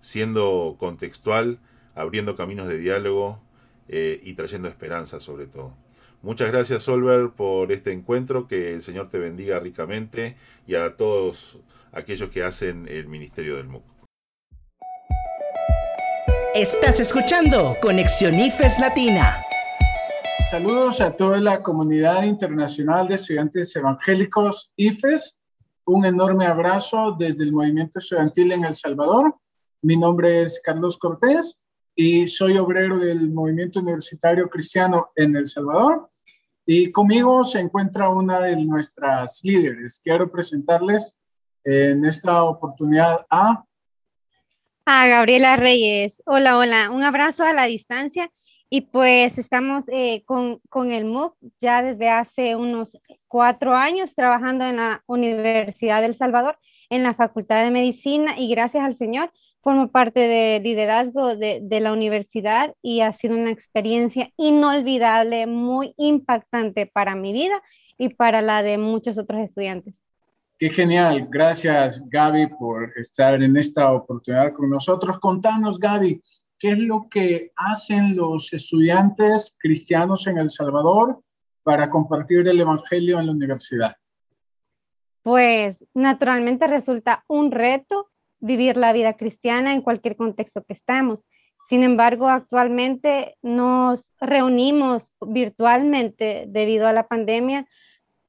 siendo 0.00 0.76
contextual, 0.78 1.58
abriendo 1.94 2.36
caminos 2.36 2.68
de 2.68 2.78
diálogo 2.78 3.42
eh, 3.88 4.18
y 4.22 4.32
trayendo 4.32 4.68
esperanza 4.68 5.20
sobre 5.20 5.44
todo. 5.46 5.76
Muchas 6.22 6.50
gracias, 6.50 6.84
Solver, 6.84 7.32
por 7.36 7.70
este 7.70 7.92
encuentro. 7.92 8.48
Que 8.48 8.72
el 8.72 8.80
Señor 8.80 9.10
te 9.10 9.18
bendiga 9.18 9.60
ricamente 9.60 10.36
y 10.66 10.74
a 10.74 10.96
todos 10.96 11.58
aquellos 11.92 12.30
que 12.30 12.44
hacen 12.44 12.88
el 12.88 13.08
ministerio 13.08 13.56
del 13.56 13.68
MOOC. 13.68 13.91
Estás 16.54 17.00
escuchando 17.00 17.76
Conexión 17.80 18.38
IFES 18.38 18.78
Latina. 18.78 19.42
Saludos 20.50 21.00
a 21.00 21.16
toda 21.16 21.38
la 21.38 21.62
comunidad 21.62 22.24
internacional 22.24 23.08
de 23.08 23.14
estudiantes 23.14 23.74
evangélicos 23.76 24.70
IFES. 24.76 25.38
Un 25.86 26.04
enorme 26.04 26.46
abrazo 26.46 27.16
desde 27.18 27.44
el 27.44 27.52
movimiento 27.52 27.98
estudiantil 27.98 28.52
en 28.52 28.64
El 28.64 28.74
Salvador 28.74 29.36
mi 29.84 29.96
nombre 29.96 30.42
es 30.42 30.60
Carlos 30.64 30.96
Cortés 30.96 31.58
y 31.96 32.28
soy 32.28 32.56
obrero 32.56 33.00
del 33.00 33.32
Movimiento 33.32 33.80
Universitario 33.80 34.48
Cristiano 34.48 35.10
en 35.16 35.34
El 35.34 35.46
Salvador. 35.46 36.08
Y 36.64 36.92
conmigo 36.92 37.42
se 37.42 37.58
encuentra 37.58 38.08
una 38.08 38.38
de 38.38 38.64
nuestras 38.64 39.40
líderes. 39.42 40.00
Quiero 40.02 40.30
presentarles 40.30 41.16
en 41.64 42.04
esta 42.04 42.44
oportunidad 42.44 43.26
a... 43.28 43.64
A 44.84 45.06
Gabriela 45.06 45.56
Reyes. 45.56 46.22
Hola, 46.26 46.58
hola. 46.58 46.90
Un 46.90 47.04
abrazo 47.04 47.44
a 47.44 47.52
la 47.52 47.64
distancia. 47.66 48.30
Y 48.68 48.82
pues 48.82 49.38
estamos 49.38 49.84
eh, 49.88 50.24
con, 50.26 50.60
con 50.70 50.92
el 50.92 51.04
MOOC 51.04 51.36
ya 51.60 51.82
desde 51.82 52.08
hace 52.08 52.56
unos 52.56 52.96
cuatro 53.28 53.74
años 53.74 54.14
trabajando 54.14 54.64
en 54.64 54.76
la 54.76 55.02
Universidad 55.06 56.00
del 56.02 56.16
Salvador, 56.16 56.58
en 56.90 57.02
la 57.02 57.14
Facultad 57.14 57.62
de 57.64 57.70
Medicina 57.70 58.34
y 58.38 58.48
gracias 58.48 58.84
al 58.84 58.94
Señor 58.94 59.32
formo 59.62 59.92
parte 59.92 60.20
del 60.20 60.62
liderazgo 60.62 61.36
de, 61.36 61.60
de, 61.62 61.80
la 61.80 61.92
universidad 61.92 62.74
y 62.82 63.00
ha 63.02 63.12
sido 63.12 63.36
una 63.36 63.50
experiencia 63.50 64.30
inolvidable, 64.36 65.46
muy 65.46 65.94
impactante 65.98 66.86
para 66.86 67.14
mi 67.14 67.32
vida 67.32 67.62
y 67.98 68.08
para 68.10 68.42
la 68.42 68.62
de 68.62 68.78
muchos 68.78 69.18
otros 69.18 69.40
estudiantes. 69.40 70.01
Qué 70.62 70.70
genial. 70.70 71.26
Gracias, 71.28 72.00
Gaby, 72.08 72.46
por 72.56 72.92
estar 72.96 73.42
en 73.42 73.56
esta 73.56 73.90
oportunidad 73.90 74.52
con 74.52 74.70
nosotros. 74.70 75.18
Contanos, 75.18 75.76
Gaby, 75.76 76.22
¿qué 76.56 76.70
es 76.70 76.78
lo 76.78 77.08
que 77.10 77.50
hacen 77.56 78.14
los 78.14 78.52
estudiantes 78.52 79.56
cristianos 79.58 80.24
en 80.28 80.38
El 80.38 80.50
Salvador 80.50 81.20
para 81.64 81.90
compartir 81.90 82.46
el 82.46 82.60
Evangelio 82.60 83.18
en 83.18 83.26
la 83.26 83.32
universidad? 83.32 83.96
Pues 85.24 85.84
naturalmente 85.94 86.68
resulta 86.68 87.24
un 87.26 87.50
reto 87.50 88.10
vivir 88.38 88.76
la 88.76 88.92
vida 88.92 89.14
cristiana 89.14 89.74
en 89.74 89.82
cualquier 89.82 90.14
contexto 90.14 90.62
que 90.62 90.74
estamos. 90.74 91.18
Sin 91.68 91.82
embargo, 91.82 92.28
actualmente 92.28 93.36
nos 93.42 94.14
reunimos 94.20 95.02
virtualmente 95.26 96.44
debido 96.46 96.86
a 96.86 96.92
la 96.92 97.08
pandemia, 97.08 97.66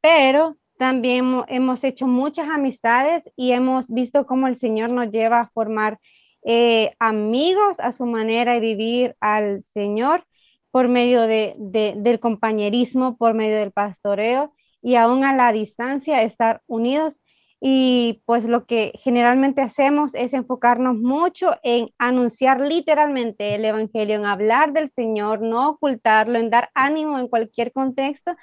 pero 0.01 0.57
también 0.77 1.43
hemos 1.47 1.83
hecho 1.83 2.07
muchas 2.07 2.49
amistades 2.49 3.23
y 3.35 3.51
hemos 3.51 3.87
visto 3.89 4.25
cómo 4.25 4.47
el 4.47 4.55
Señor 4.55 4.89
nos 4.89 5.11
lleva 5.11 5.41
a 5.41 5.49
formar 5.49 5.99
eh, 6.45 6.93
amigos 6.99 7.79
a 7.79 7.93
su 7.93 8.05
manera 8.05 8.53
de 8.53 8.59
vivir 8.59 9.15
al 9.19 9.63
Señor 9.63 10.25
por 10.71 10.87
medio 10.87 11.21
de, 11.21 11.53
del 11.57 12.19
compañerismo, 12.19 13.15
por 13.17 13.33
medio 13.33 13.57
del 13.57 13.71
pastoreo 13.71 14.53
y 14.81 14.95
aún 14.95 15.23
a 15.23 15.35
la 15.35 15.51
distancia 15.51 16.23
estar 16.23 16.61
unidos. 16.67 17.19
Y 17.61 18.21
pues 18.25 18.43
lo 18.43 18.65
que 18.65 18.91
generalmente 19.03 19.61
hacemos 19.61 20.13
es 20.15 20.33
enfocarnos 20.33 20.97
mucho 20.97 21.55
en 21.63 21.91
anunciar 21.97 22.59
literalmente 22.59 23.55
el 23.55 23.63
Evangelio, 23.63 24.15
en 24.15 24.25
hablar 24.25 24.73
del 24.73 24.89
Señor, 24.89 25.41
no 25.41 25.69
ocultarlo, 25.69 26.37
en 26.39 26.49
dar 26.49 26.69
ánimo 26.73 27.19
en 27.19 27.29
cualquier 27.29 27.71
contexto, 27.71 28.35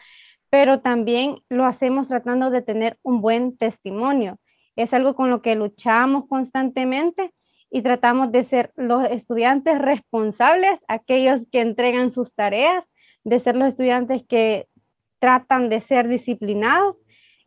pero 0.50 0.80
también 0.80 1.42
lo 1.48 1.64
hacemos 1.64 2.08
tratando 2.08 2.50
de 2.50 2.60
tener 2.60 2.98
un 3.02 3.20
buen 3.20 3.56
testimonio. 3.56 4.38
Es 4.76 4.92
algo 4.92 5.14
con 5.14 5.30
lo 5.30 5.42
que 5.42 5.54
luchamos 5.54 6.26
constantemente 6.28 7.32
y 7.70 7.82
tratamos 7.82 8.32
de 8.32 8.44
ser 8.44 8.72
los 8.76 9.04
estudiantes 9.10 9.78
responsables, 9.78 10.80
aquellos 10.88 11.46
que 11.52 11.60
entregan 11.60 12.10
sus 12.10 12.34
tareas, 12.34 12.84
de 13.22 13.38
ser 13.38 13.56
los 13.56 13.68
estudiantes 13.68 14.22
que 14.28 14.66
tratan 15.20 15.68
de 15.68 15.80
ser 15.80 16.08
disciplinados 16.08 16.96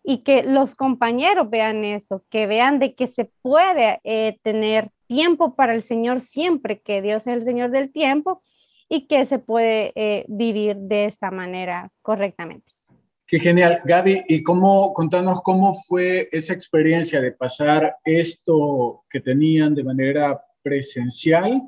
y 0.03 0.19
que 0.19 0.43
los 0.43 0.75
compañeros 0.75 1.49
vean 1.49 1.83
eso, 1.83 2.23
que 2.29 2.47
vean 2.47 2.79
de 2.79 2.93
que 2.95 3.07
se 3.07 3.25
puede 3.41 3.99
eh, 4.03 4.37
tener 4.43 4.91
tiempo 5.07 5.55
para 5.55 5.73
el 5.73 5.83
Señor 5.83 6.21
siempre, 6.21 6.81
que 6.81 7.01
Dios 7.01 7.27
es 7.27 7.33
el 7.33 7.45
Señor 7.45 7.71
del 7.71 7.91
tiempo 7.91 8.41
y 8.89 9.07
que 9.07 9.25
se 9.25 9.39
puede 9.39 9.91
eh, 9.95 10.25
vivir 10.27 10.75
de 10.75 11.05
esta 11.05 11.31
manera 11.31 11.89
correctamente. 12.01 12.73
Qué 13.33 13.39
genial, 13.39 13.81
Gaby. 13.83 14.25
¿Y 14.27 14.43
cómo, 14.43 14.93
contanos 14.93 15.41
cómo 15.41 15.73
fue 15.73 16.29
esa 16.31 16.53
experiencia 16.53 17.19
de 17.19 17.31
pasar 17.31 17.95
esto 18.05 19.05
que 19.09 19.21
tenían 19.21 19.73
de 19.73 19.83
manera 19.83 20.39
presencial 20.61 21.63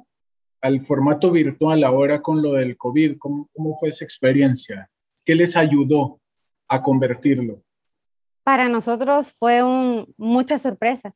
al 0.62 0.80
formato 0.80 1.32
virtual 1.32 1.84
ahora 1.84 2.22
con 2.22 2.44
lo 2.44 2.54
del 2.54 2.78
COVID? 2.78 3.18
¿Cómo, 3.18 3.74
fue 3.80 3.90
esa 3.90 4.06
experiencia? 4.06 4.92
¿Qué 5.26 5.34
les 5.34 5.58
ayudó 5.58 6.20
a 6.68 6.84
convertirlo? 6.84 7.64
para 8.44 8.70
nosotros 8.70 9.34
fue 9.40 9.64
un, 9.64 10.14
mucha 10.18 10.60
sorpresa, 10.60 11.16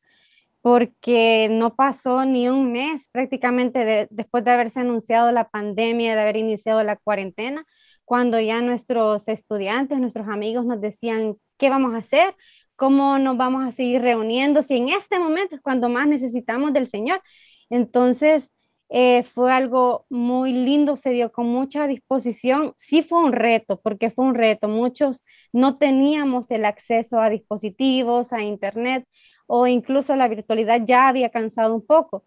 porque 0.64 1.48
no 1.52 1.76
pasó 1.76 2.26
ni 2.26 2.50
un 2.50 2.72
mes 2.72 3.08
prácticamente 3.12 4.08
después 4.10 4.44
de 4.44 4.50
haberse 4.50 4.80
anunciado 4.80 5.32
la 5.32 5.48
pandemia, 5.48 6.16
de 6.16 6.22
haber 6.24 6.38
iniciado 6.38 6.82
la 6.82 6.96
cuarentena, 6.96 7.68
cuando 8.10 8.40
ya 8.40 8.62
nuestros 8.62 9.28
estudiantes, 9.28 10.00
nuestros 10.00 10.28
amigos 10.28 10.66
nos 10.66 10.82
decían 10.82 11.36
qué 11.60 11.70
vamos 11.70 11.94
a 11.94 12.00
hacer, 12.00 12.36
cómo 12.76 13.20
nos 13.20 13.38
vamos 13.38 13.68
a 13.68 13.72
seguir 13.72 14.02
reuniendo, 14.02 14.64
si 14.64 14.76
en 14.78 14.90
este 14.90 15.20
momento 15.20 15.56
es 15.56 15.62
cuando 15.62 15.90
más 15.90 16.08
necesitamos 16.08 16.74
del 16.74 16.88
Señor. 16.90 17.22
Entonces, 17.70 18.50
Eh, 18.92 19.24
fue 19.36 19.52
algo 19.52 20.06
muy 20.10 20.52
lindo, 20.52 20.98
se 20.98 21.12
dio 21.12 21.32
con 21.32 21.46
mucha 21.48 21.86
disposición. 21.88 22.74
Sí 22.80 23.04
fue 23.04 23.20
un 23.24 23.34
reto, 23.34 23.80
porque 23.84 24.10
fue 24.10 24.26
un 24.26 24.34
reto. 24.36 24.68
Muchos 24.68 25.24
no 25.54 25.78
teníamos 25.78 26.50
el 26.52 26.66
acceso 26.66 27.20
a 27.22 27.30
dispositivos, 27.30 28.34
a 28.34 28.42
internet 28.42 29.06
o 29.48 29.68
incluso 29.68 30.16
la 30.16 30.28
virtualidad 30.28 30.82
ya 30.86 31.08
había 31.08 31.30
cansado 31.30 31.76
un 31.76 31.86
poco, 31.86 32.24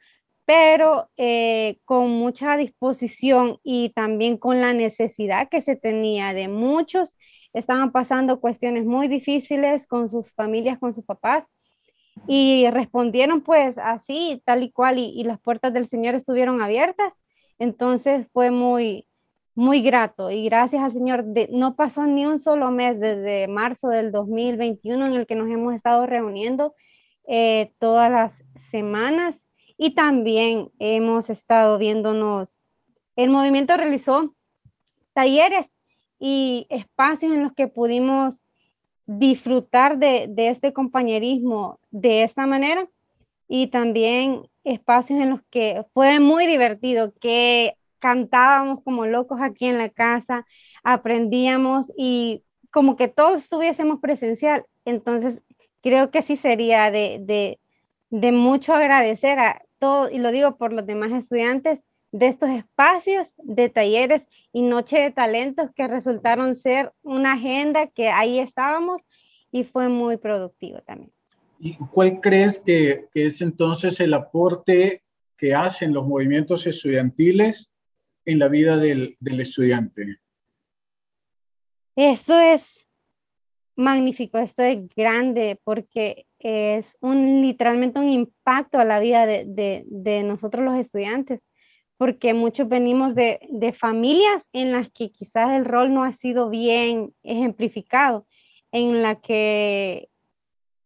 pero 0.53 1.09
eh, 1.17 1.79
con 1.87 2.11
mucha 2.11 2.59
disposición 2.59 3.59
y 3.63 3.89
también 3.95 4.37
con 4.37 4.61
la 4.61 4.75
necesidad 4.75 5.49
que 5.49 5.63
se 5.63 5.77
tenía 5.77 6.35
de 6.35 6.49
muchos, 6.49 7.17
estaban 7.55 7.91
pasando 7.91 8.39
cuestiones 8.39 8.85
muy 8.85 9.09
difíciles 9.09 9.87
con 9.87 10.11
sus 10.11 10.31
familias, 10.33 10.79
con 10.79 10.93
sus 10.93 11.07
papás, 11.07 11.47
y 12.29 12.69
respondieron 12.69 13.41
pues 13.41 13.79
así, 13.79 14.43
tal 14.45 14.63
y 14.63 14.71
cual, 14.71 14.99
y, 14.99 15.25
las 15.25 15.41
puertas 15.41 15.73
del 15.73 15.89
Señor 15.89 16.17
estuvieron 16.17 16.61
abiertas. 16.61 17.15
Entonces 17.59 18.27
fue 18.35 18.51
muy, 18.51 19.09
muy 19.55 19.81
grato 19.81 20.31
y 20.31 20.45
gracias 20.45 20.83
al 20.83 20.93
Señor, 20.93 21.25
de, 21.25 21.49
no 21.51 21.77
pasó 21.77 22.07
ni 22.07 22.27
un 22.27 22.41
solo 22.41 22.71
mes 22.71 23.01
desde 23.01 23.49
marzo 23.49 23.89
del 23.89 24.13
2021 24.13 25.07
en 25.07 25.15
el 25.15 25.27
que 25.27 25.35
nos 25.35 25.49
hemos 25.49 25.75
estado 25.75 26.05
reuniendo 26.05 26.75
eh, 27.27 27.73
todas 27.79 28.11
las 28.11 28.35
semanas 28.71 29.42
y 29.83 29.97
también 29.97 30.71
hemos 30.79 31.29
estado 31.29 31.77
viéndonos. 31.77 32.61
El 33.17 33.31
movimiento 33.31 33.77
realizó 33.77 34.33
talleres 35.13 35.67
y 36.21 36.69
espacios 36.71 37.33
en 37.33 37.43
los 37.43 37.53
que 37.53 37.67
pudimos 37.67 38.45
disfrutar 39.07 39.99
de, 39.99 40.33
este 40.37 40.73
compañerismo 40.73 41.81
de 41.91 42.23
esta 42.23 42.47
manera 42.47 42.89
y 43.49 43.67
también 43.67 44.49
espacios 44.63 45.19
en 45.19 45.31
los 45.31 45.41
que 45.51 45.85
fue 45.93 46.21
muy 46.21 46.47
divertido, 46.47 47.13
que 47.21 47.75
cantábamos 47.99 48.85
como 48.85 49.07
locos 49.07 49.41
aquí 49.41 49.67
en 49.67 49.79
la 49.79 49.89
casa, 49.89 50.47
aprendíamos 50.85 51.91
y 51.99 52.45
como 52.71 52.95
que 52.95 53.09
todos 53.09 53.41
estuviésemos 53.41 53.99
presencial. 53.99 54.65
Entonces, 54.85 55.43
creo 55.83 56.13
que 56.13 56.23
sí 56.23 56.37
sería 56.37 56.93
de, 56.93 57.19
de, 57.21 57.59
de 58.11 58.31
mucho 58.31 58.75
agradecer 58.75 59.41
a 59.41 59.63
todo, 59.83 60.09
y 60.09 60.19
lo 60.19 60.31
digo 60.31 60.57
por 60.57 60.73
los 60.73 60.87
demás 60.87 61.11
estudiantes, 61.11 61.83
de 62.13 62.29
estos 62.29 62.51
espacios 62.51 63.33
de 63.39 63.69
talleres 63.69 64.29
y 64.53 64.63
noche 64.63 64.99
de 65.01 65.11
talentos 65.11 65.71
que 65.75 65.89
resultaron 65.89 66.55
ser 66.55 66.93
una 67.03 67.33
agenda 67.33 67.89
que 67.89 68.11
ahí 68.11 68.39
estábamos 68.39 69.03
y 69.51 69.65
fue 69.65 69.89
muy 69.89 70.19
productivo 70.19 70.81
también. 70.83 71.13
¿Y 71.59 71.75
cuál 71.75 72.21
crees 72.21 72.61
que, 72.61 73.09
es 73.13 73.41
entonces 73.41 73.99
el 73.99 74.15
aporte 74.15 75.03
que 75.37 75.55
hacen 75.55 75.93
los 75.93 76.07
movimientos 76.07 76.65
estudiantiles 76.69 77.73
en 78.25 78.39
la 78.39 78.47
vida 78.47 78.77
del, 78.77 79.17
del 79.19 79.41
estudiante? 79.41 80.21
Esto 81.97 82.39
es 82.39 82.87
magnífico, 83.75 84.39
esto 84.39 84.63
es 84.63 84.89
grande 84.95 85.59
porque 85.65 86.27
es 86.43 86.97
un 87.01 87.41
literalmente 87.41 88.01
un 88.01 88.11
impacto 88.11 88.79
a 88.79 88.85
la 88.85 88.99
vida 88.99 89.27
de, 89.27 89.85
de, 89.87 90.23
nosotros 90.25 90.65
los 90.65 90.77
estudiantes 90.77 91.41
porque 91.97 92.35
muchos 92.35 92.69
venimos 92.69 93.15
de, 93.15 93.39
de, 93.49 93.73
familias 93.73 94.43
en 94.53 94.73
las 94.73 94.91
que 94.91 95.13
quizás 95.13 95.51
el 95.53 95.65
rol 95.65 95.95
no 95.95 96.03
ha 96.03 96.13
sido 96.15 96.51
bien 96.51 97.13
ejemplificado, 97.23 98.27
en 98.73 99.03
la 99.03 99.21
que 99.21 100.09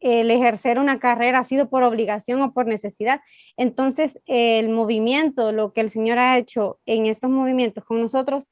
el 0.00 0.30
ejercer 0.30 0.78
una 0.78 0.98
carrera 0.98 1.38
ha 1.38 1.44
sido 1.44 1.70
por 1.70 1.84
obligación 1.84 2.42
o 2.42 2.52
por 2.52 2.66
necesidad. 2.66 3.22
Entonces, 3.56 4.20
el 4.26 4.68
movimiento, 4.68 5.52
lo 5.52 5.72
que 5.72 5.80
el 5.80 5.90
Señor 5.90 6.18
ha 6.18 6.36
hecho 6.36 6.80
en 6.84 7.06
estos 7.06 7.30
movimientos 7.30 7.82
con 7.84 8.02
nosotros, 8.02 8.44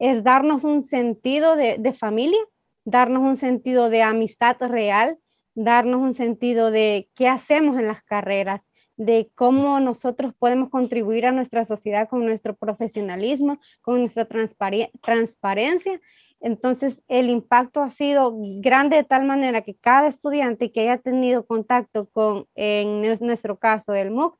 es 0.00 0.24
darnos 0.24 0.64
un 0.64 0.82
sentido 0.82 1.54
de 1.54 1.92
familia, 1.92 2.40
darnos 2.84 3.22
un 3.22 3.36
sentido 3.36 3.90
de 3.90 4.02
amistad 4.02 4.56
real, 4.58 5.18
darnos 5.58 6.00
un 6.00 6.14
sentido 6.14 6.70
de 6.70 7.08
qué 7.16 7.26
hacemos 7.26 7.78
en 7.78 7.88
las 7.88 8.02
carreras, 8.04 8.64
de 8.96 9.28
cómo 9.34 9.80
nosotros 9.80 10.32
podemos 10.38 10.70
contribuir 10.70 11.26
a 11.26 11.32
nuestra 11.32 11.66
sociedad 11.66 12.08
con 12.08 12.24
nuestro 12.24 12.54
profesionalismo, 12.54 13.58
con 13.82 14.00
nuestra 14.00 14.24
transparencia. 14.26 16.00
Entonces, 16.40 17.00
el 17.08 17.28
impacto 17.28 17.82
ha 17.82 17.90
sido 17.90 18.32
grande 18.60 18.96
de 18.96 19.04
tal 19.04 19.24
manera 19.24 19.62
que 19.62 19.74
cada 19.74 20.06
estudiante 20.06 20.70
que 20.70 20.82
haya 20.82 20.98
tenido 20.98 21.44
contacto 21.44 22.08
con, 22.12 22.46
en 22.54 23.18
nuestro 23.20 23.58
caso, 23.58 23.94
el 23.94 24.12
MOOC, 24.12 24.38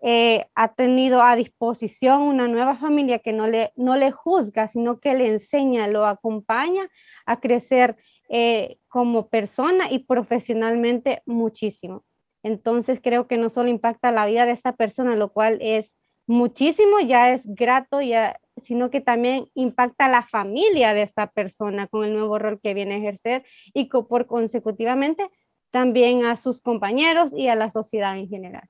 eh, 0.00 0.46
ha 0.54 0.74
tenido 0.74 1.22
a 1.22 1.36
disposición 1.36 2.22
una 2.22 2.48
nueva 2.48 2.76
familia 2.76 3.20
que 3.20 3.32
no 3.32 3.46
le, 3.46 3.72
no 3.76 3.96
le 3.96 4.10
juzga, 4.10 4.68
sino 4.68 4.98
que 4.98 5.14
le 5.14 5.28
enseña, 5.28 5.86
lo 5.86 6.06
acompaña 6.06 6.88
a 7.26 7.38
crecer 7.40 7.96
eh, 8.28 8.78
como 8.88 9.28
persona 9.28 9.90
y 9.90 10.00
profesionalmente 10.00 11.22
muchísimo. 11.26 12.04
Entonces 12.42 13.00
creo 13.02 13.26
que 13.26 13.36
no 13.36 13.50
solo 13.50 13.68
impacta 13.68 14.12
la 14.12 14.26
vida 14.26 14.46
de 14.46 14.52
esta 14.52 14.72
persona, 14.76 15.16
lo 15.16 15.32
cual 15.32 15.58
es 15.60 15.94
muchísimo, 16.26 17.00
ya 17.00 17.32
es 17.32 17.42
grato, 17.44 18.00
ya, 18.00 18.38
sino 18.62 18.90
que 18.90 19.00
también 19.00 19.46
impacta 19.54 20.06
a 20.06 20.10
la 20.10 20.22
familia 20.22 20.94
de 20.94 21.02
esta 21.02 21.28
persona 21.28 21.86
con 21.88 22.04
el 22.04 22.12
nuevo 22.12 22.38
rol 22.38 22.60
que 22.62 22.74
viene 22.74 22.94
a 22.94 22.98
ejercer 22.98 23.44
y 23.74 23.86
por 23.86 24.26
consecutivamente 24.26 25.28
también 25.70 26.24
a 26.24 26.36
sus 26.36 26.60
compañeros 26.60 27.32
y 27.34 27.48
a 27.48 27.54
la 27.54 27.70
sociedad 27.70 28.16
en 28.16 28.28
general. 28.28 28.68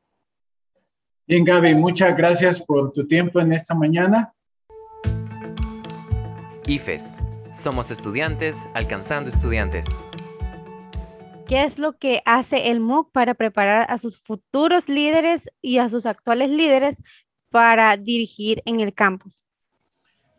Bien, 1.27 1.45
Gaby, 1.45 1.75
muchas 1.75 2.17
gracias 2.17 2.63
por 2.63 2.93
tu 2.93 3.07
tiempo 3.07 3.39
en 3.41 3.53
esta 3.53 3.75
mañana. 3.75 4.33
IFES, 6.67 7.17
somos 7.59 7.91
estudiantes 7.91 8.57
alcanzando 8.75 9.31
estudiantes. 9.31 9.85
¿Qué 11.49 11.65
es 11.65 11.79
lo 11.79 11.99
que 11.99 12.23
hace 12.25 12.71
el 12.71 12.79
MOOC 12.79 13.11
para 13.11 13.35
preparar 13.35 13.91
a 13.91 13.99
sus 13.99 14.19
futuros 14.19 14.89
líderes 14.89 15.49
y 15.61 15.79
a 15.79 15.89
sus 15.89 16.07
actuales 16.07 16.51
líderes 16.51 17.03
para 17.51 17.97
dirigir 17.97 18.63
en 18.65 18.81
el 18.81 18.95
campus? 18.95 19.45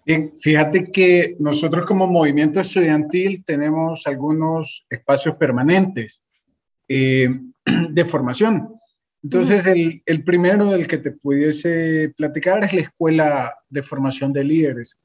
Bien, 0.05 0.33
fíjate 0.39 0.91
que 0.91 1.35
nosotros 1.39 1.85
como 1.85 2.07
movimiento 2.07 2.59
estudiantil 2.59 3.43
tenemos 3.43 4.07
algunos 4.07 4.85
espacios 4.89 5.35
permanentes 5.35 6.23
eh, 6.87 7.29
de 7.89 8.05
formación. 8.05 8.75
Entonces, 9.21 9.67
el, 9.67 10.01
el, 10.05 10.23
primero 10.23 10.69
del 10.69 10.87
que 10.87 10.97
te 10.97 11.11
pudiese 11.11 12.13
platicar 12.15 12.63
es 12.63 12.71
la 12.71 12.81
Escuela 12.81 13.53
de 13.67 13.83
Formación 13.83 14.31
de 14.31 14.45
Líderes. 14.45 14.97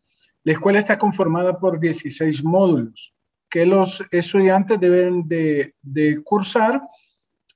La 0.44 0.52
escuela 0.52 0.78
está 0.78 0.98
conformada 0.98 1.58
por 1.58 1.80
16 1.80 2.44
módulos 2.44 3.14
que 3.54 3.64
los 3.64 4.04
estudiantes 4.10 4.80
deben 4.80 5.28
de, 5.28 6.20
cursar, 6.24 6.82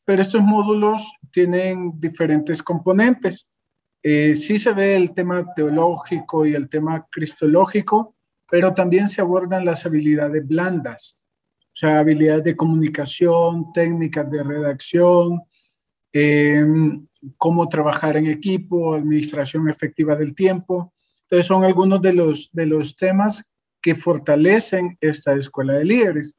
pero 0.04 0.22
estos 0.22 0.40
módulos 0.40 1.12
tienen 1.32 1.98
diferentes 1.98 2.62
componentes. 2.62 3.48
Eh, 4.00 4.36
sí 4.36 4.60
se 4.60 4.72
ve 4.72 4.94
el 4.94 5.12
tema 5.12 5.52
teológico 5.56 6.46
y 6.46 6.54
el 6.54 6.68
tema 6.68 7.04
cristológico, 7.10 8.14
pero 8.48 8.72
también 8.72 9.08
se 9.08 9.20
abordan 9.20 9.64
las 9.64 9.84
habilidades 9.86 10.46
blandas, 10.46 11.18
o 11.66 11.74
sea, 11.74 11.98
habilidades 11.98 12.44
de 12.44 12.56
comunicación, 12.56 13.72
técnicas 13.72 14.30
de 14.30 14.44
redacción, 14.44 15.42
em, 16.12 17.08
cómo 17.36 17.68
trabajar 17.68 18.16
en 18.16 18.26
equipo, 18.26 18.94
administración 18.94 19.68
efectiva 19.68 20.14
del 20.14 20.32
tiempo. 20.32 20.92
Entonces 21.30 21.46
son 21.46 21.64
algunos 21.64 22.00
de 22.00 22.14
los, 22.14 22.50
de 22.52 22.64
los 22.64 22.96
temas 22.96 23.44
que 23.82 23.94
fortalecen 23.94 24.96
esta 25.00 25.34
escuela 25.34 25.74
de 25.74 25.84
líderes. 25.84 26.34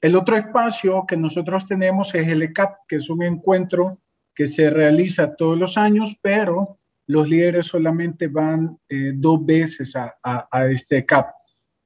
El 0.00 0.16
otro 0.16 0.36
espacio 0.36 1.04
que 1.06 1.16
nosotros 1.16 1.64
tenemos 1.64 2.12
es 2.14 2.26
el 2.26 2.42
ECAP, 2.42 2.78
que 2.88 2.96
es 2.96 3.08
un 3.08 3.22
encuentro 3.22 3.98
que 4.34 4.48
se 4.48 4.68
realiza 4.68 5.36
todos 5.36 5.56
los 5.58 5.76
años, 5.76 6.16
pero 6.20 6.76
los 7.06 7.28
líderes 7.28 7.66
solamente 7.66 8.26
van 8.26 8.78
eh, 8.88 9.12
dos 9.14 9.44
veces 9.44 9.94
a, 9.94 10.66
este 10.70 10.98
ECAP. 10.98 11.30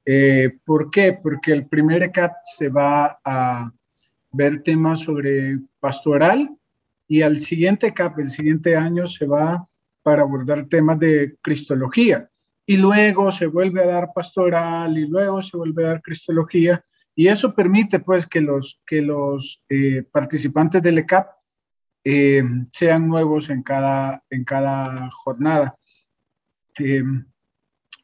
Eh, 0.05 0.57
¿Por 0.63 0.89
qué? 0.89 1.19
Porque 1.21 1.51
el 1.51 1.67
primer 1.67 2.01
ECAP 2.03 2.33
se 2.43 2.69
va 2.69 3.19
a 3.23 3.71
ver 4.31 4.63
temas 4.63 5.01
sobre 5.01 5.59
pastoral 5.79 6.49
y 7.07 7.21
al 7.21 7.37
siguiente 7.37 7.87
ECAP, 7.87 8.19
el 8.19 8.29
siguiente 8.29 8.75
año, 8.75 9.05
se 9.05 9.25
va 9.25 9.67
para 10.05 10.21
abordar 10.21 10.67
temas 10.67 10.99
de 10.99 11.35
cristología 11.41 12.29
y 12.63 12.77
luego 12.77 13.31
se 13.31 13.47
vuelve 13.47 13.81
a 13.81 13.87
dar 13.87 14.09
pastoral 14.13 14.95
y 14.95 15.07
luego 15.07 15.41
se 15.41 15.57
vuelve 15.57 15.83
a 15.83 15.87
dar 15.89 16.01
cristología 16.03 16.83
y 17.15 17.27
eso 17.27 17.55
permite 17.55 17.99
pues 18.01 18.27
que 18.27 18.39
los, 18.39 18.79
que 18.85 19.01
los 19.01 19.63
eh, 19.67 20.03
participantes 20.03 20.83
del 20.83 20.99
ECAP 20.99 21.27
eh, 22.03 22.43
sean 22.71 23.07
nuevos 23.07 23.49
en 23.49 23.63
cada, 23.63 24.23
en 24.29 24.43
cada 24.43 25.09
jornada. 25.09 25.75
Eh, 26.77 27.03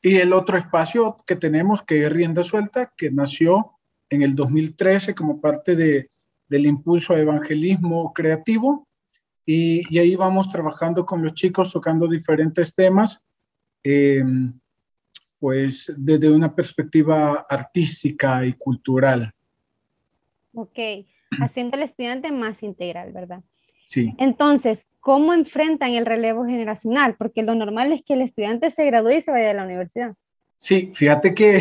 y 0.02 0.16
el 0.16 0.34
otro 0.34 0.58
espacio 0.58 1.18
que 1.28 1.36
tenemos 1.36 1.84
que 1.84 2.04
es 2.04 2.12
Rienda 2.12 2.42
Suelta, 2.42 2.92
que 2.98 3.12
nació 3.12 3.74
en 4.10 4.24
el 4.24 4.34
2013 4.34 5.14
como 5.14 5.40
parte 5.40 5.76
de, 5.76 6.10
del 6.48 6.66
impulso 6.66 7.14
a 7.14 7.20
evangelismo 7.20 8.12
creativo 8.12 8.88
y, 9.46 9.98
ahí 9.98 10.16
vamos 10.16 10.50
trabajando 10.50 11.06
con 11.06 11.24
los 11.24 11.34
chicos, 11.34 11.72
tocando 11.72 12.08
diferentes 12.08 12.74
temas, 12.74 13.22
eh, 13.84 14.24
pues 15.40 15.92
desde 15.98 16.30
una 16.30 16.54
perspectiva 16.54 17.46
artística 17.50 18.46
y 18.46 18.54
cultural. 18.54 19.32
Ok, 20.54 20.78
haciendo 21.40 21.78
el 21.78 21.84
estudiante 21.84 22.32
más 22.32 22.62
integral, 22.62 23.12
¿verdad? 23.12 23.42
Sí. 23.88 24.14
Entonces, 24.18 24.86
¿cómo 25.00 25.34
enfrentan 25.34 25.94
el 25.94 26.06
relevo 26.06 26.46
generacional? 26.46 27.16
Porque 27.16 27.42
lo 27.42 27.56
normal 27.56 27.92
es 27.92 28.04
que 28.06 28.14
el 28.14 28.22
estudiante 28.22 28.70
se 28.72 28.86
gradúe 28.86 29.12
y 29.12 29.22
se 29.22 29.32
vaya 29.32 29.52
a 29.52 29.54
la 29.54 29.64
universidad. 29.64 30.14
Sí, 30.58 30.92
fíjate 30.94 31.34
que, 31.34 31.60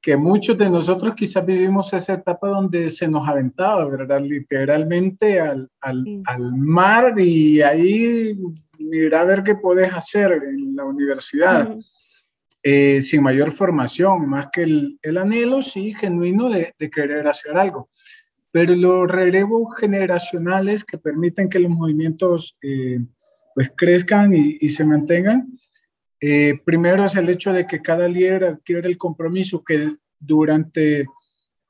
que 0.00 0.16
muchos 0.16 0.56
de 0.56 0.70
nosotros 0.70 1.14
quizás 1.14 1.44
vivimos 1.44 1.92
esa 1.92 2.14
etapa 2.14 2.48
donde 2.48 2.90
se 2.90 3.08
nos 3.08 3.28
aventaba, 3.28 3.84
¿verdad? 3.88 4.20
Literalmente 4.20 5.40
al, 5.40 5.68
al, 5.80 6.22
al 6.26 6.54
mar 6.56 7.14
y 7.18 7.60
ahí 7.62 8.36
mira 8.78 9.20
a 9.20 9.24
ver 9.24 9.42
qué 9.42 9.54
puedes 9.54 9.92
hacer 9.92 10.32
en 10.32 10.76
la 10.76 10.84
universidad. 10.84 11.74
Eh, 12.68 13.00
sin 13.00 13.22
mayor 13.22 13.52
formación, 13.52 14.28
más 14.28 14.48
que 14.52 14.64
el, 14.64 14.98
el 15.00 15.18
anhelo, 15.18 15.62
sí, 15.62 15.94
genuino 15.94 16.50
de, 16.50 16.74
de, 16.76 16.90
querer 16.90 17.28
hacer 17.28 17.56
algo. 17.56 17.88
Pero 18.50 18.74
los 18.74 19.08
relevos 19.08 19.76
generacionales 19.78 20.84
que 20.84 20.98
permiten 20.98 21.48
que 21.48 21.60
los 21.60 21.70
movimientos 21.70 22.56
eh, 22.60 22.98
pues 23.54 23.70
crezcan 23.76 24.34
y, 24.34 24.58
y 24.60 24.70
se 24.70 24.84
mantengan, 24.84 25.46
eh, 26.20 26.60
primero 26.64 27.04
es 27.04 27.14
el 27.16 27.28
hecho 27.28 27.52
de 27.52 27.66
que 27.66 27.82
cada 27.82 28.08
líder 28.08 28.44
adquiere 28.44 28.88
el 28.88 28.96
compromiso 28.96 29.62
que 29.62 29.96
durante 30.18 31.06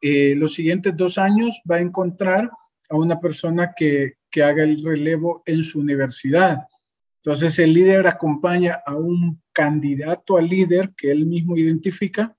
eh, 0.01 0.35
los 0.37 0.55
siguientes 0.55 0.97
dos 0.97 1.19
años 1.19 1.61
va 1.71 1.77
a 1.77 1.81
encontrar 1.81 2.51
a 2.89 2.97
una 2.97 3.19
persona 3.19 3.73
que, 3.75 4.15
que, 4.31 4.45
haga 4.45 4.63
el 4.63 4.85
relevo 4.85 5.43
en 5.47 5.63
su 5.65 5.81
universidad. 5.81 6.67
Entonces 7.17 7.59
el 7.59 7.75
líder 7.75 8.07
acompaña 8.07 8.81
a 8.87 8.95
un 8.95 9.43
candidato 9.53 10.37
al 10.37 10.47
líder 10.47 10.95
que 10.97 11.11
él 11.11 11.27
mismo 11.27 11.57
identifica 11.57 12.37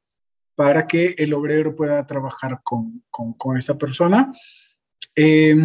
para 0.55 0.87
que 0.87 1.13
el 1.17 1.33
obrero 1.33 1.75
pueda 1.75 2.07
trabajar 2.07 2.61
con, 2.63 3.03
con, 3.09 3.33
con 3.33 3.57
esa 3.57 3.77
persona. 3.77 4.31
Eh, 5.13 5.55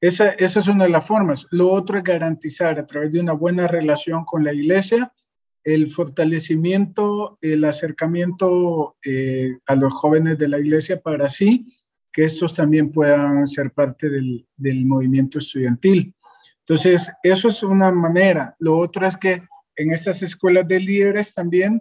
esa, 0.00 0.30
esa, 0.30 0.60
es 0.60 0.68
una 0.68 0.84
de 0.84 0.90
las 0.90 1.06
formas. 1.06 1.46
Lo 1.50 1.70
otro 1.70 1.98
es 1.98 2.04
garantizar 2.04 2.78
a 2.78 2.86
través 2.86 3.12
de 3.12 3.20
una 3.20 3.32
buena 3.32 3.68
relación 3.68 4.24
con 4.24 4.42
la 4.42 4.52
iglesia 4.52 5.12
el 5.64 5.88
fortalecimiento, 5.88 7.38
el 7.40 7.64
acercamiento 7.64 8.96
eh, 9.04 9.58
a 9.66 9.76
los 9.76 9.92
jóvenes 9.92 10.38
de 10.38 10.48
la 10.48 10.58
iglesia 10.58 11.00
para 11.00 11.26
así 11.26 11.66
que 12.12 12.24
estos 12.24 12.54
también 12.54 12.92
puedan 12.92 13.46
ser 13.46 13.72
parte 13.72 14.10
del, 14.10 14.46
del, 14.54 14.84
movimiento 14.84 15.38
estudiantil. 15.38 16.14
Entonces, 16.60 17.10
eso 17.22 17.48
es 17.48 17.62
una 17.62 17.90
manera. 17.90 18.54
Lo 18.58 18.76
otro 18.76 19.06
es 19.06 19.16
que 19.16 19.42
en 19.76 19.92
estas 19.92 20.22
escuelas 20.22 20.68
de 20.68 20.78
líderes 20.78 21.32
también 21.34 21.80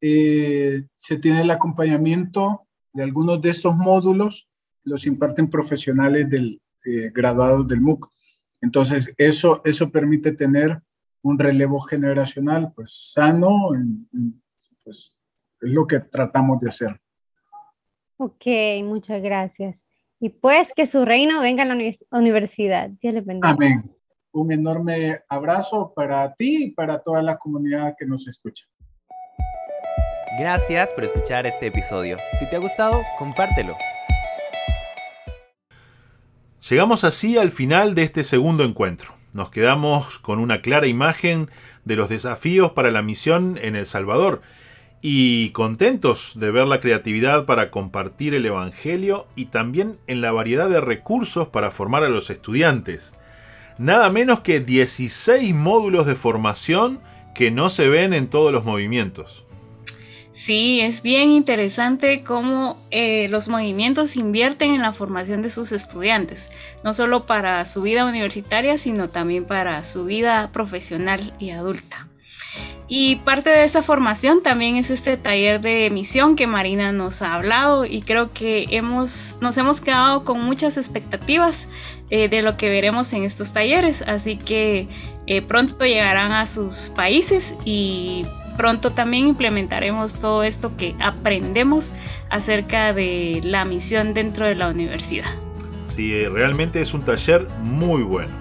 eh, 0.00 0.84
se 0.94 1.16
tiene 1.16 1.42
el 1.42 1.50
acompañamiento 1.50 2.66
de 2.92 3.02
algunos 3.02 3.40
de 3.40 3.50
estos 3.50 3.74
módulos, 3.74 4.48
los 4.84 5.06
imparten 5.06 5.48
profesionales 5.48 6.28
del, 6.28 6.60
eh, 6.84 7.10
graduados 7.14 7.66
del 7.66 7.80
MOOC. 7.80 8.10
Entonces, 8.60 9.12
eso, 9.16 9.62
eso 9.64 9.90
permite 9.90 10.32
tener 10.32 10.80
un 11.22 11.38
relevo 11.38 11.80
generacional 11.80 12.72
pues 12.74 13.12
sano, 13.12 13.70
pues 14.84 15.16
es 15.60 15.70
lo 15.70 15.86
que 15.86 16.00
tratamos 16.00 16.60
de 16.60 16.68
hacer. 16.68 17.00
Ok, 18.16 18.46
muchas 18.84 19.22
gracias. 19.22 19.82
Y 20.20 20.28
pues 20.28 20.68
que 20.74 20.86
su 20.86 21.04
reino 21.04 21.40
venga 21.40 21.64
a 21.64 21.66
la 21.66 21.94
universidad. 22.10 22.90
Dios 23.00 23.14
les 23.14 23.24
bendiga. 23.24 23.50
Amén. 23.50 23.90
Un 24.32 24.52
enorme 24.52 25.20
abrazo 25.28 25.92
para 25.94 26.32
ti 26.34 26.64
y 26.64 26.70
para 26.70 27.02
toda 27.02 27.22
la 27.22 27.36
comunidad 27.36 27.94
que 27.98 28.06
nos 28.06 28.26
escucha. 28.28 28.66
Gracias 30.38 30.94
por 30.94 31.04
escuchar 31.04 31.46
este 31.46 31.66
episodio. 31.66 32.16
Si 32.38 32.48
te 32.48 32.56
ha 32.56 32.58
gustado, 32.58 33.02
compártelo. 33.18 33.76
Llegamos 36.70 37.04
así 37.04 37.36
al 37.36 37.50
final 37.50 37.94
de 37.94 38.04
este 38.04 38.24
segundo 38.24 38.64
encuentro. 38.64 39.21
Nos 39.32 39.50
quedamos 39.50 40.18
con 40.18 40.38
una 40.38 40.60
clara 40.60 40.86
imagen 40.86 41.50
de 41.84 41.96
los 41.96 42.08
desafíos 42.08 42.72
para 42.72 42.90
la 42.90 43.02
misión 43.02 43.58
en 43.60 43.76
El 43.76 43.86
Salvador 43.86 44.42
y 45.00 45.50
contentos 45.50 46.34
de 46.36 46.50
ver 46.50 46.68
la 46.68 46.80
creatividad 46.80 47.44
para 47.44 47.70
compartir 47.70 48.34
el 48.34 48.46
Evangelio 48.46 49.26
y 49.34 49.46
también 49.46 49.98
en 50.06 50.20
la 50.20 50.30
variedad 50.30 50.68
de 50.68 50.80
recursos 50.80 51.48
para 51.48 51.72
formar 51.72 52.04
a 52.04 52.08
los 52.08 52.30
estudiantes. 52.30 53.16
Nada 53.78 54.10
menos 54.10 54.40
que 54.40 54.60
16 54.60 55.54
módulos 55.54 56.06
de 56.06 56.14
formación 56.14 57.00
que 57.34 57.50
no 57.50 57.68
se 57.68 57.88
ven 57.88 58.12
en 58.12 58.28
todos 58.28 58.52
los 58.52 58.64
movimientos. 58.64 59.41
Sí, 60.32 60.80
es 60.80 61.02
bien 61.02 61.30
interesante 61.30 62.24
cómo 62.24 62.78
eh, 62.90 63.28
los 63.28 63.48
movimientos 63.48 64.16
invierten 64.16 64.74
en 64.74 64.80
la 64.80 64.92
formación 64.92 65.42
de 65.42 65.50
sus 65.50 65.72
estudiantes, 65.72 66.48
no 66.82 66.94
solo 66.94 67.26
para 67.26 67.64
su 67.66 67.82
vida 67.82 68.06
universitaria, 68.06 68.78
sino 68.78 69.10
también 69.10 69.44
para 69.44 69.84
su 69.84 70.06
vida 70.06 70.50
profesional 70.50 71.34
y 71.38 71.50
adulta. 71.50 72.08
Y 72.88 73.16
parte 73.16 73.50
de 73.50 73.64
esa 73.64 73.82
formación 73.82 74.42
también 74.42 74.76
es 74.76 74.90
este 74.90 75.16
taller 75.16 75.60
de 75.60 75.90
misión 75.90 76.34
que 76.34 76.46
Marina 76.46 76.92
nos 76.92 77.22
ha 77.22 77.34
hablado 77.34 77.84
y 77.84 78.02
creo 78.02 78.32
que 78.32 78.66
hemos, 78.70 79.38
nos 79.40 79.56
hemos 79.58 79.80
quedado 79.80 80.24
con 80.24 80.42
muchas 80.42 80.76
expectativas 80.76 81.68
eh, 82.10 82.28
de 82.28 82.42
lo 82.42 82.56
que 82.56 82.68
veremos 82.68 83.12
en 83.12 83.24
estos 83.24 83.52
talleres, 83.52 84.02
así 84.02 84.36
que 84.36 84.88
eh, 85.26 85.42
pronto 85.42 85.84
llegarán 85.84 86.32
a 86.32 86.46
sus 86.46 86.90
países 86.94 87.54
y 87.64 88.26
pronto 88.56 88.90
también 88.92 89.28
implementaremos 89.28 90.14
todo 90.14 90.42
esto 90.42 90.76
que 90.76 90.94
aprendemos 91.00 91.92
acerca 92.30 92.92
de 92.92 93.40
la 93.44 93.64
misión 93.64 94.14
dentro 94.14 94.46
de 94.46 94.54
la 94.54 94.68
universidad. 94.68 95.26
Sí, 95.84 96.14
eh, 96.14 96.28
realmente 96.28 96.80
es 96.80 96.94
un 96.94 97.02
taller 97.02 97.46
muy 97.62 98.02
bueno. 98.02 98.32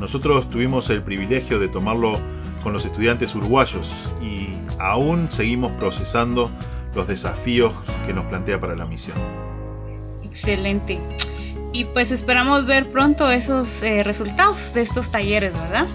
Nosotros 0.00 0.50
tuvimos 0.50 0.90
el 0.90 1.02
privilegio 1.02 1.58
de 1.58 1.68
tomarlo 1.68 2.18
con 2.62 2.72
los 2.72 2.84
estudiantes 2.84 3.34
uruguayos 3.34 4.10
y 4.20 4.48
aún 4.78 5.30
seguimos 5.30 5.70
procesando 5.72 6.50
los 6.94 7.06
desafíos 7.06 7.72
que 8.06 8.12
nos 8.12 8.26
plantea 8.26 8.60
para 8.60 8.74
la 8.74 8.86
misión. 8.86 9.16
Excelente. 10.24 10.98
Y 11.72 11.84
pues 11.84 12.10
esperamos 12.10 12.66
ver 12.66 12.90
pronto 12.90 13.30
esos 13.30 13.82
eh, 13.82 14.02
resultados 14.02 14.72
de 14.74 14.80
estos 14.82 15.10
talleres, 15.10 15.52
¿verdad? 15.52 15.86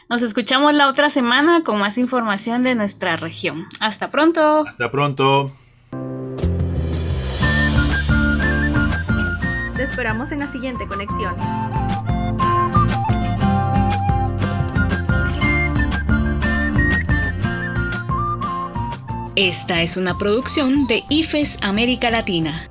Nos 0.07 0.21
escuchamos 0.21 0.75
la 0.75 0.87
otra 0.87 1.09
semana 1.09 1.63
con 1.63 1.79
más 1.79 1.97
información 1.97 2.63
de 2.63 2.75
nuestra 2.75 3.17
región. 3.17 3.65
Hasta 3.79 4.11
pronto. 4.11 4.63
Hasta 4.67 4.91
pronto. 4.91 5.51
Te 9.75 9.83
esperamos 9.83 10.31
en 10.31 10.39
la 10.39 10.47
siguiente 10.47 10.87
conexión. 10.87 11.35
Esta 19.35 19.81
es 19.81 19.97
una 19.97 20.17
producción 20.17 20.85
de 20.85 21.03
IFES 21.09 21.63
América 21.63 22.11
Latina. 22.11 22.69